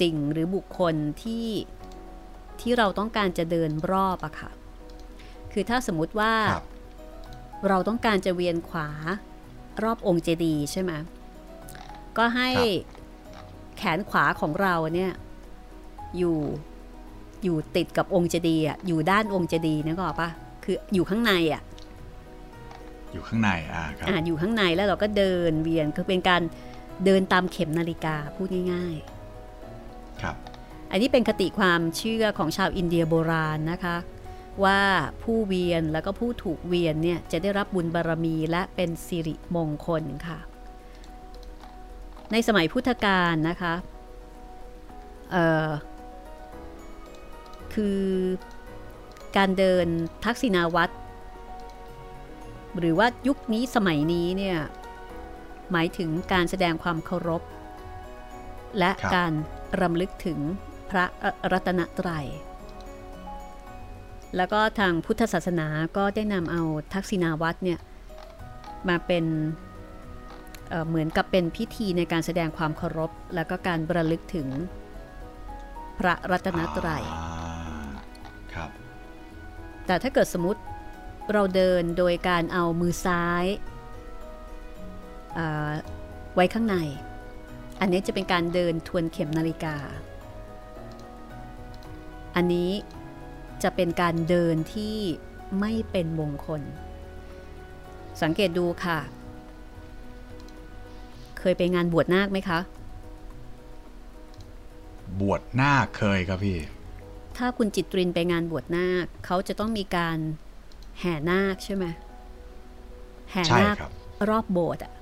[0.00, 1.48] สิ่งหรือบุคคลที่
[2.60, 4.50] ที่เราต้องการจะเดินรอบอะค่ะ
[5.52, 6.34] คือถ้าสมมุติว่า
[7.68, 8.88] เราต้องการจะเวียนขวา
[9.82, 10.92] รอบองค์เจดีย์ใช่ไหม
[12.16, 12.50] ก็ให้
[13.76, 15.12] แขนขวาของเราเนี่ย
[16.18, 16.38] อยู่
[17.44, 20.28] อยู่ติดกับองค์เจดีย์อะอยู่ด้านองค์เจดีย์นึกออกปะ
[20.64, 21.62] คืออยู่ข้างในอะ
[23.12, 26.42] อยู่ข้างในอ่าครับอ่าอยู่ข้างในแล้วเราก็เดินเวียนคือเป็นการ
[27.04, 30.36] เดินตามเข็มนาฬิกาพูดง่ายๆครับ
[30.90, 33.96] อันนี้เป็นคติความเชื่อของชาวอินเดียโบราณนะคะ
[34.64, 34.80] ว่า
[35.22, 40.38] ผู้เวียนแล้วก็ผู้ถูกเวียนเนี่ยจะได้รับบุญบารรมีและเป็นสิริมงคลค่ะ
[42.32, 43.74] ในสมัยพุทธกาลนะคะ
[45.30, 45.68] เอ่อ
[47.74, 48.00] คือ
[49.36, 49.86] การเดิน
[50.24, 50.92] ทักษิณาวัตร
[52.78, 54.58] หรือว่ายุคนี้สมัยนี้เนี่ย
[55.72, 57.42] หมายถึงการแสดงความเคารพ
[58.78, 59.32] และการ
[59.80, 60.38] รำลึกถึง
[60.90, 61.04] พระ
[61.52, 62.26] รัตนตรัย
[64.36, 66.62] แล้วก็ทางพุทธศาสนาก็ได้นำเอา
[66.92, 67.78] ทักษิณาวัตเนี่ย
[68.88, 69.24] มาเป็น
[70.70, 74.48] เเหมือนกับเป็นพิธีในการแสดงความเคารพ แล้วก็การระลึกถึง
[75.98, 77.02] พระรัตนตรัย
[78.54, 78.70] ครับ
[79.86, 80.60] แต่ถ้าเกิดสมมติ
[81.32, 83.44] เราเดินโดยการเอามือซ้าย
[86.34, 86.76] ไว้ข้างใน
[87.80, 89.76] อันนี้จะเป็นการเดินทวนเข็มนาฬิกา
[92.36, 92.70] อันนี้
[93.62, 94.96] จะเป็นการเดินที่
[95.60, 96.62] ไม่เป็นมงคล
[98.22, 98.98] สังเกตดูค่ะ
[101.38, 102.58] เคยไปงานบวชนาคไหมคะ
[105.20, 106.58] บวชนาคเคยครับพี่
[107.36, 110.18] ถ้าคุณจิตรินไปงานบวชนาคเขาจะต้องมีการ
[111.02, 111.84] แห่นาคใช่ไหม
[113.30, 113.76] แห่นาค
[114.28, 114.92] รอบโบสถ์อะ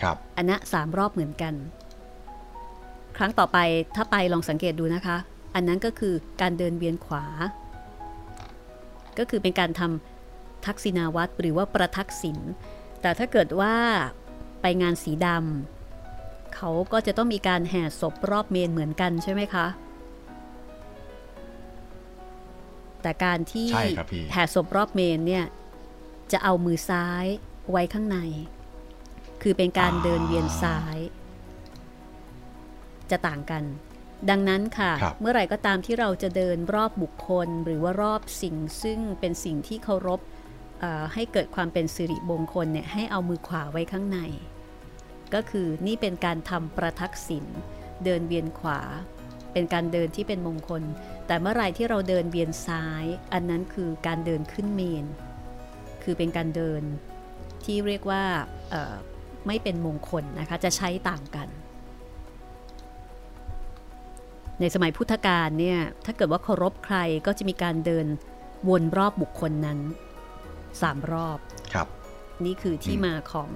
[0.00, 1.54] ครับอันนะสามรอบเหมือนกัน
[3.16, 3.58] ครั้งต่อไป
[3.94, 5.16] ถ้าไปลองสังเกตดูนะคะ
[5.54, 7.24] อันนั้นก็คือการเดินเวียนขวา
[9.18, 12.38] ก็คือเป็นการทำทักษิณาวัตรหรือว่าประทักษิณ
[13.00, 13.74] แต่ถ้าเกิดว่า
[14.62, 19.66] ไปงานสีดำเขาก็จะต้องมีการแห่ศพรอบเมนเหมือนกันใช่ไหมคะ
[23.02, 23.68] แต่การที่
[24.32, 25.44] แห่ศพรอบเมนเนี่ย
[26.32, 27.26] จะเอามือซ้าย
[27.70, 28.18] ไว้ข้างใน
[29.42, 30.98] คือเป็นการเดินเวียนซ้าย
[33.10, 33.64] จะต่างกัน
[34.30, 40.20] ดังนั้นค่ะ เมื่อไหร่ก็ตามที่เราจะเดินรอบบุคคล หรือว่ารอบสิ่งซึ่งเป็นสิ่งที่เคารพ
[41.14, 44.18] ให้เกิดความเป็นสิริมงคลเนี่ยให้เอามือขวาไว้ข้างใน
[45.34, 47.44] ก็คือนี่เป็นการทำประทักษิณ
[48.04, 48.80] เดินเวียนขวา
[49.56, 50.82] เป็นการเดินที่เป็นมงคล
[51.26, 55.06] แต่เมื่อไรที่เราเดินเวียนซ้าย อันนั้นคือการเดินขึ้นเมน
[56.02, 56.82] คือเป็นการเดิน
[57.64, 58.24] ที่เรียกว่า
[59.46, 61.48] ไม่เป็นมงคลนะคะจะใช้ต่างกัน
[64.60, 66.96] ในสมัยพุทธกาลเนี่ยถ้าเกิดว่าเคารพใคร
[67.26, 68.06] ก็จะมีการเดิน
[68.68, 69.78] วนรอบบุคคลนั้น
[70.82, 71.38] สามรอบ
[71.74, 71.88] ครับ
[72.44, 73.50] นี่คือที่มาของ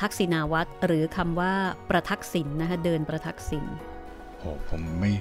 [0.00, 1.52] ทักษิณาวัตรหรือคำว่า
[1.90, 3.66] ประทักษิณนนะคะเดินประทักษิณ
[4.38, 5.12] โอ้ผมไม่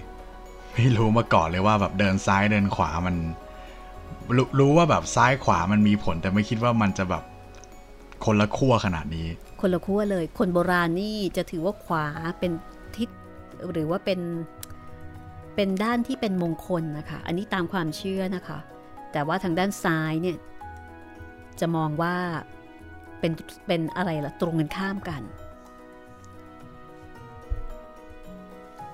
[0.74, 3.16] ไม่รู้มาก่อนเลยว่าแบบเดินซ้ายเดินขวามัน
[4.38, 7.24] รรู้ว่าแบบซ้ายขวามันมีผล แต่ไม่คิดว่ามันจะแบบ
[8.26, 9.28] คนละขั้วขนาดนี้
[9.62, 12.06] คนละขั้วเลย คนโบราณนี่จะถือว่าขวา
[12.40, 12.52] เป็น
[12.98, 13.10] ทิศ
[13.72, 14.20] หรือว่าเป็น
[15.56, 18.60] เป็นด้านที่เป็นมงคลนะคะ อันนี้ตามความเชื่อนะคะ
[19.12, 20.38] แต่ว่าทางด้านซ้ายเนี่ย
[21.60, 22.16] จะมองว่า
[23.20, 23.32] เป็น
[23.68, 25.22] เป็นอะไรล่ะตรงกันข้ามกัน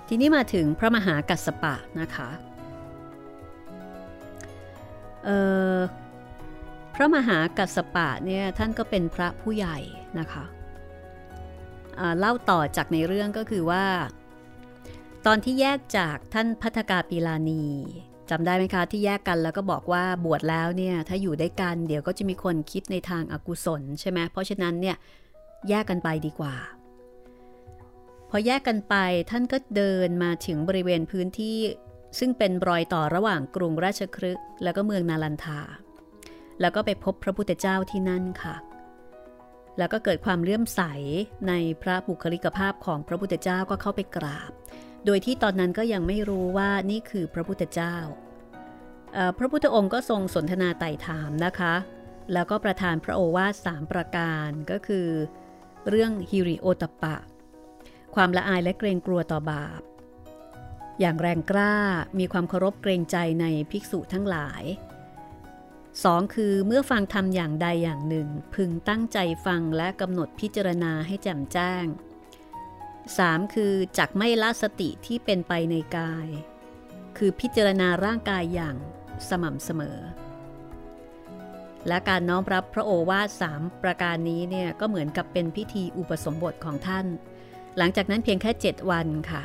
[0.08, 2.30] ทีนี้มาถึงพระมหากัสสปะนะคะ
[6.96, 9.78] พระมหากัสสปะเนี่ยท่านก็เป็นพระผู้ใหญ่
[10.20, 10.46] นะคะ
[12.20, 13.86] เล่าต่อจากในเรื่องก็คือว่า
[15.26, 17.64] ตอนที่แยกจากท่านพัฒกาปีลานี
[18.30, 24.96] จำได้ไหมคะที่แยกกันแล้วก็บอกว่าบวชแล้วเนี่ยถ้าอยู่ได้กันเดี๋ยวก็จะมีคนคิดในทางอากุศลใช่ไหมเพราะฉะนั้นเนี่ย
[25.70, 26.56] แยกกันไปดีกว่า
[28.30, 28.96] พอแยกกันไป
[29.32, 31.60] ท่านก็เดินมาถึงบริเวณพื้นที่
[32.20, 35.62] ซึ่งเป็นรอยต่อระหว่างกรุงราชครึกแล้วก็เมืองนาลันทา
[36.62, 38.56] แล้วก็ไปพบพระพุทธเจ้าที่นั่นค่ะ
[39.78, 40.82] แล้วก็เกิดความเลื่อมใส
[41.48, 44.52] ในพระบุคลิกภาพของพระพุทธเจ้าก็เข้าไปกราบ
[45.06, 47.96] โดยที่ตอนนั้นก็ยังไม่รู้ว่านี่คือพระพุทธเจ้า
[49.38, 51.76] พระพุทธองค์ก็ทรงสนทนาไต่ถามนะคะ
[52.34, 55.08] แล้วก็ประทานพระโอวาทสามประการก็คือ
[55.90, 57.16] เรื่องฮิริโอตปะ
[58.18, 59.82] ความละอายและเกรงกลัวต่อบาป
[61.00, 61.76] อย่างแรงกล้า
[62.20, 64.64] มีความเคารพเกรงใจในภิกษุทั้งหลาย
[65.70, 66.36] 2.
[66.36, 71.86] คือเมื่อฟังธรรมอย่างใดอย่างหนึ่ง พึงตั้งใจฟังและกำหนดพิจารณาให้แจ่มแจ้ง
[72.70, 73.54] 3.
[73.54, 76.28] คือจักไม่ละสติที่เป็นไปในกาย
[77.18, 78.76] คือพิจารณาร่างกายอย่าง
[79.30, 80.00] สม่ำเสมอ
[81.88, 87.08] และการน้อมรับพระโอวาทสามประการนี้เนี่ยก็เหมือนกับเป็นพิธีอุปสมบทของท่าน
[87.78, 89.44] หลังจากนั้นเพียงแค่ 7 วันค่ะ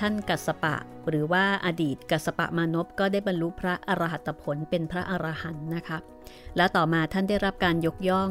[0.00, 0.76] ท่านกัสปะ
[1.08, 5.98] หรือว่าอดีตกัสปะมานพก็ได้บรรลุพระอรหัตผลเป็นพระอรหันต์นะคะ
[6.56, 8.30] และต่อมาท่านได้รับการยกย่อง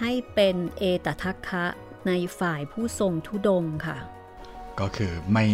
[0.00, 1.64] ให้เป็นเอตทัคคะ
[2.06, 3.96] ในฝ่ายผู้ทรงทุดงค่ะ
[4.80, 5.46] ก็คือไม่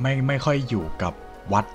[0.00, 1.12] ไม่ไม่ค่อยอยู่กับ
[1.52, 1.66] วัด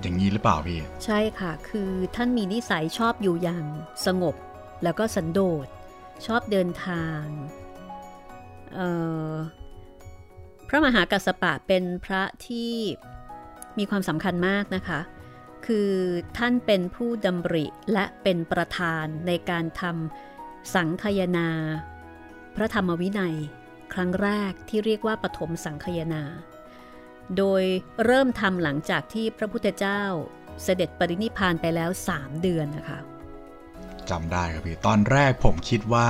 [0.00, 3.64] อย่างนี้หรือเปล่าพี่ ใช่ค่ะ คือท่านมีนิสัยชอบอยู่อย่าง
[4.06, 4.34] สงบ
[4.82, 5.66] แล้วก็สันโดษ
[6.26, 7.61] ชอบเดินทางเอ่อ
[10.68, 12.74] พระมหากัสปะเป็นพระที่
[13.78, 15.00] มีความสำคัญมากนะคะ
[15.66, 15.92] คือ
[16.38, 21.48] ท่านเป็นผู้ดำริและเป็นประธานในการทำสังคยนา
[22.56, 23.36] พระธรรมวินัย
[23.94, 26.22] ครั้งแรกที่เรียกว่าปฐมสังคยนา
[27.36, 27.62] โดย
[28.04, 30.02] เริ่มทำหลังจากที่พระพุทธเจ้า
[30.62, 32.98] เสด็จปรินิพานไปแล้ว 3 เดือนนะคะ
[34.10, 36.08] จำได้ครับพี่ ตอนแรกผมคิดว่า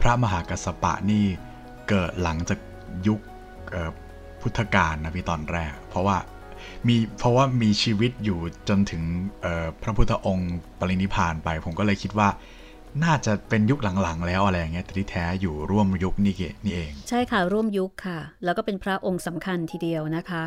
[0.00, 1.26] พระมหากัสปะนี่
[1.88, 2.58] เกิดหลังจาก
[3.06, 3.20] ยุค
[4.40, 6.16] พุทธกาลนะพี่ตอนแรก เพราะว่า
[6.88, 9.02] มีเพราะว่ามีชีวิตอยู่จนถึง
[9.82, 12.28] พระพุทธองค์ปรินิพานไป ผมก็เลยคิดว่า
[13.04, 20.44] น่าจะเป็นยุคหลังๆ แล้วอะไรอย่างเงี้ยแต่ที่แท้อยู่ร่วมยุคนี่เนี่เอง ใช่ค่ะร่วมยุคค่ะ แล้วก็เป็นพระองค์สำคัญทีเดียวนะคะ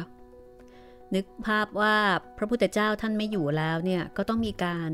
[1.16, 1.96] นึกภาพว่า
[2.38, 4.90] พระพุทธเจ้าท่านไม่อยู่แล้วเนี่ยก็ต้องมีการ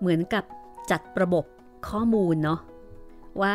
[0.00, 0.44] เหมือนกับ
[0.90, 1.44] จัดระบบ
[1.88, 2.60] ข้อมูลเนาะ
[3.42, 3.54] ว่า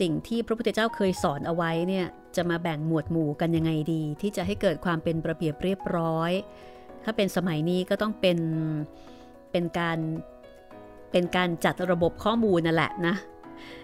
[0.00, 2.06] สิ่งที่พระพุทธเจ้าเคยสอนเอาไว้เนี่ย
[2.36, 6.30] จะมาแบ่งหมวดหมู่กันยังไงดี ที่จะให้เกิดความเป็นระเบียบเรียบร้อย
[7.04, 8.38] ถ้าเป็นสมัยนี้ก็ต้องเป็น
[9.50, 9.98] เป็นการ
[11.12, 13.14] เป็นการจัดระบบข้อมูลนั่นแหละนะ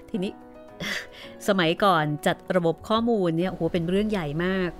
[0.08, 0.32] ทีนี้
[1.48, 4.70] สมัยก่อนจัดระบบข้อมูลเนี่ยโหเป็นเรื่องใหญ่มาก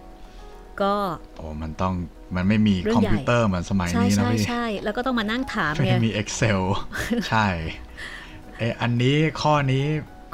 [0.83, 0.95] ก็
[1.39, 1.95] โอ้มันต้อง
[2.37, 6.61] มันไม่มีคอมพิวเตอร์เหมือนสมัยนี้นะพี่ใช่ใช่แล้วก็ต้องมานั่งถามไงไม่มี Excel
[7.31, 7.49] ใช่
[8.59, 9.85] เอออันนี้ข้อนี้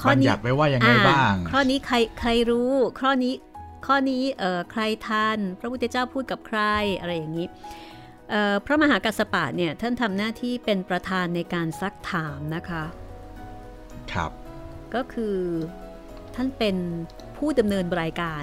[0.02, 3.34] ข้อนี้ไว้ว่ายังไงบ้าง ข้อนี้ใครใครรู้ ข้อนี้
[3.86, 6.60] ข้อนี้เออใครทานพระพุทธเจ้าพูดกับใคร
[7.00, 7.46] อะไรอย่างนี้
[8.66, 12.84] พระมหากัสปะเนี่ยท่านทำหน้าที่เป็นประธานในการซักถามนะคะ
[14.12, 14.30] ครับ
[14.94, 15.36] ก็คือ
[16.34, 16.76] ท่านเป็น
[17.36, 18.42] ผู้ดำเนินรายการ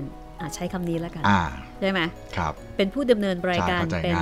[0.56, 1.24] ใช้คำนี้แล้วกัน
[1.80, 2.02] ใช่ไหม
[2.38, 4.16] ครับ เป็นผู้ดำเนินรายการเป็น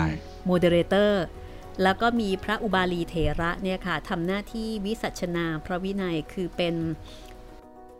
[0.46, 1.24] moderator
[1.84, 6.76] แล้วก็มีพระอุบาลีเถระเนี่ยค่ะทำหน้าที่วิสัชนาพระวินัยคือเป็น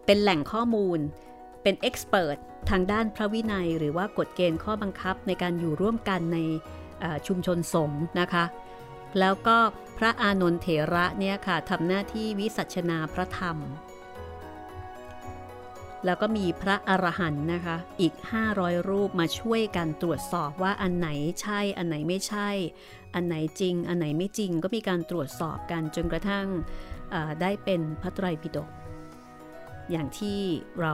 [0.06, 1.00] เป็นแหล่งข้อมูล
[1.64, 2.38] เป็น expert
[2.70, 6.40] ทางด้านพระวินัย หรือว่ากฎเกณฑ์ข้อบังคับในการอยู่ร่วมกันใน
[7.28, 8.46] ชุมชนสงฆ์นะคะ
[9.20, 9.58] แล้วก็
[9.98, 13.58] พระอานนทเถระเนี่ยค่ะทำหน้าที่วิสัชนาพระธรรม
[16.06, 18.14] แล้วก็มีพระอรหันต์นะคะ อีก
[18.52, 21.10] 500 รูปมาช่วยกันตรวจสอบว่าอันไหน
[21.42, 22.50] ใช่ อันไหนไม่ใช่
[23.16, 26.48] อันไหนจริง อันไหนไม่จริง ก็มีการตรวจสอบกันจนกระทั่ง
[27.42, 28.70] ได้เป็นพระไตรปิฎก
[29.92, 30.40] อย่างที่
[30.82, 30.94] เรา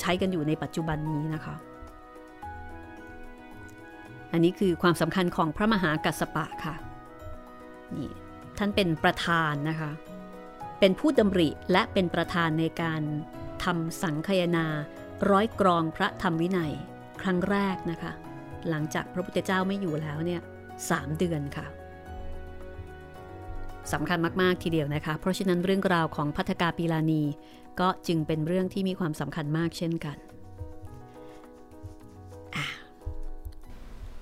[0.00, 1.54] ใช้กันอยู่ในปัจจุบันนี้นะคะ
[4.32, 6.74] อันนี้คือความสำคัญของพระมหากัสสปะค่ะ
[7.96, 8.10] นี่
[8.58, 9.90] ท่านเป็นประธานนะคะ
[10.80, 13.02] เป็นผู้ดำริและเป็นประธานในการ
[13.64, 14.66] ทำสังคยนา
[15.30, 16.72] ร้อยกรองพระธรรมวินัย
[17.22, 18.12] ครั้งแรกนะคะ
[18.68, 20.40] หลังจากพระพุทธเจ้าไม่อยู่แล้วเนี่ย
[20.90, 21.66] สามเดือนค่ะ
[23.92, 27.22] สำคัญมาก ๆ ทีเดียวนะคะ เพราะฉะนั้นเรื่องราวของพัฒกาปีลานี
[27.80, 30.16] ก็จึงเป็นเรื่องที่มีความสำคัญมากเช่นกัน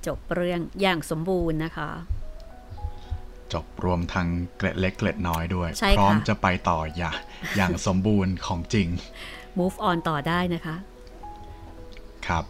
[0.06, 1.90] จบเรื่องอย่างสมบูรณ์นะคะ
[3.52, 7.16] จบรวมทั้งเกล็ดเล็กเกล็ดน้อยด้วยใช่ค่ะพร้อมจะไปต่ออย่าง
[7.56, 8.88] อย่างสมบูรณ์ของจริง
[9.58, 10.76] move on ต่อได้นะคะ
[12.26, 12.44] ครับ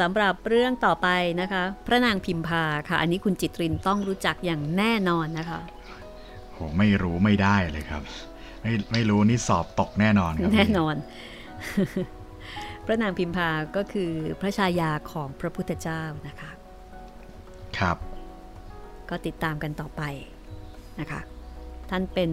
[0.00, 1.08] สำหรับเรื่องต่อไป
[1.40, 5.60] นะคะ พระนางพิมพาค่ะ อันนี้คุณจิตรินต้องรู้จักอย่างแน่นอนนะคะ
[6.52, 8.02] โหไม่รู้ไม่ได้เลยครับ
[8.62, 10.94] ไม่ไม่รู้นี่สอบตกแน่นอนครับ แน่นอน
[12.86, 16.50] พระนางพิมพาก็คือพระชายาของพระพุทธเจ้านะคะ
[17.78, 17.96] ครับ
[19.10, 20.02] ก็ติดตามกันต่อไป
[21.00, 21.20] นะคะ
[21.90, 22.30] ท่านเป็น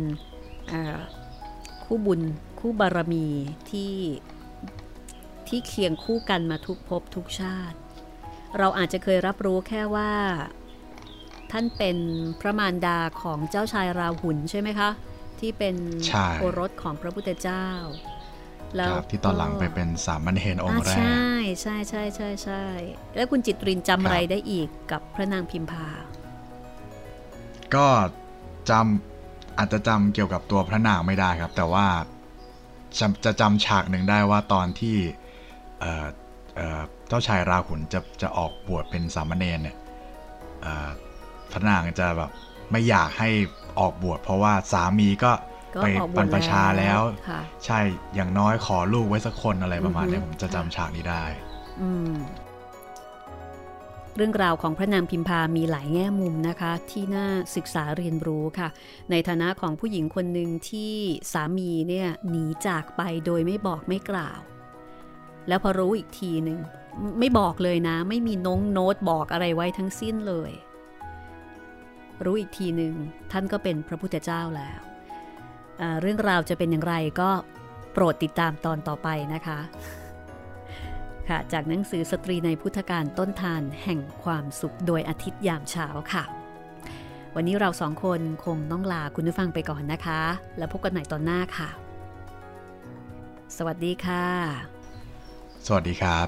[0.69, 0.97] เอ่อ
[1.83, 2.21] คู่บุญ
[2.59, 3.27] คู่บารมี
[3.69, 3.93] ที่
[5.47, 7.77] ที่เคียงคู่กันมาทุกภพทุกชาติ
[8.57, 10.11] เราอาจจะเคยรับรู้แค่ว่า
[11.51, 11.97] ท่านเป็น
[12.39, 14.89] พระมารดาของเจ้าชายราหุลใช่ไหมคะ
[15.39, 15.75] ที่เป็น
[16.07, 17.65] ใช่โอรสของพระพุทธเจ้า
[18.75, 21.25] แล้วครับที่ตอนหลังไปเป็นสามมัญเฮนองค์แรอ่ากใช่
[21.61, 22.63] ใช่ใช่ใช่ใช่
[23.15, 25.87] แล้วคุณจิตรินจำอะไรได้อีกกับพระนางพิมพา
[27.75, 27.87] ก็
[28.69, 31.87] จำอาจจะจำเกี่ยวกับตัวพระนางไม่ได้ครับ แต่ว่า
[32.99, 34.97] จำจะจำฉากหนึ่งได้ว่าตอนที่
[35.79, 36.07] เอ่อ
[36.55, 39.77] เอ่อเจ้าชายราหุลจะจะออกบวชเป็นสามเณรเนี่ย
[40.61, 40.89] เอ่อ
[41.51, 42.31] พระนางจะแบบ
[42.71, 43.29] ไม่อยากให้
[43.79, 45.31] ออกบวชเพราะว่าสามีก็
[45.75, 46.99] ก็ไปออกบวชบรรพชาแล้ว
[47.29, 47.79] ค่ะใช่
[48.15, 51.23] อย่างน้อยขอลูกไว้สักคนอะไรประมาณเนี้ยอืผอฮึมจะจำฉากนี้ได้
[51.81, 52.15] อืม
[54.15, 58.69] เรื่องราวของพระนางพิมพามีหลายแง่มุมนะคะ ที่น่าศึกษาเรียนรู้ค่ะ
[59.11, 60.93] ในฐานะของผู้หญิงคนหนึ่งที่
[61.33, 64.39] สามีเนี่ยหนีจากไปโดยไม่บอกไม่กล่าว
[65.47, 66.59] แล้วพอรู้อีกทีหนึ่ง
[67.19, 70.51] ไม่บอกเลยนะ ไม่มีน้องโน้ตบอกอะไรไว้ทั้งสิ้นเลย
[72.23, 72.93] รู้อีกทีหนึ่ง
[73.31, 74.79] ท่านก็เป็นพระพุทธเจ้าแล้ว
[76.01, 77.29] เรื่องราวจะเป็นอย่างไรก็
[77.93, 79.59] โปรดติดตามตอนต่อไปนะคะ
[81.29, 86.23] ค่ะ จากหนังสือสตรีในพุทธการต้นทานแห่งความสุขโดยอาทิตย์ยามเช้าค่ะ
[87.35, 90.21] วันนี้เราสองคนคงต้องลาคุณผู้ฟังไปก่อนนะคะ
[90.57, 91.69] แล้วพบกันใหม่ตอนหน้าค่ะ
[93.57, 94.25] สวัสดีค่ะ
[95.67, 96.27] สวัสดีครับ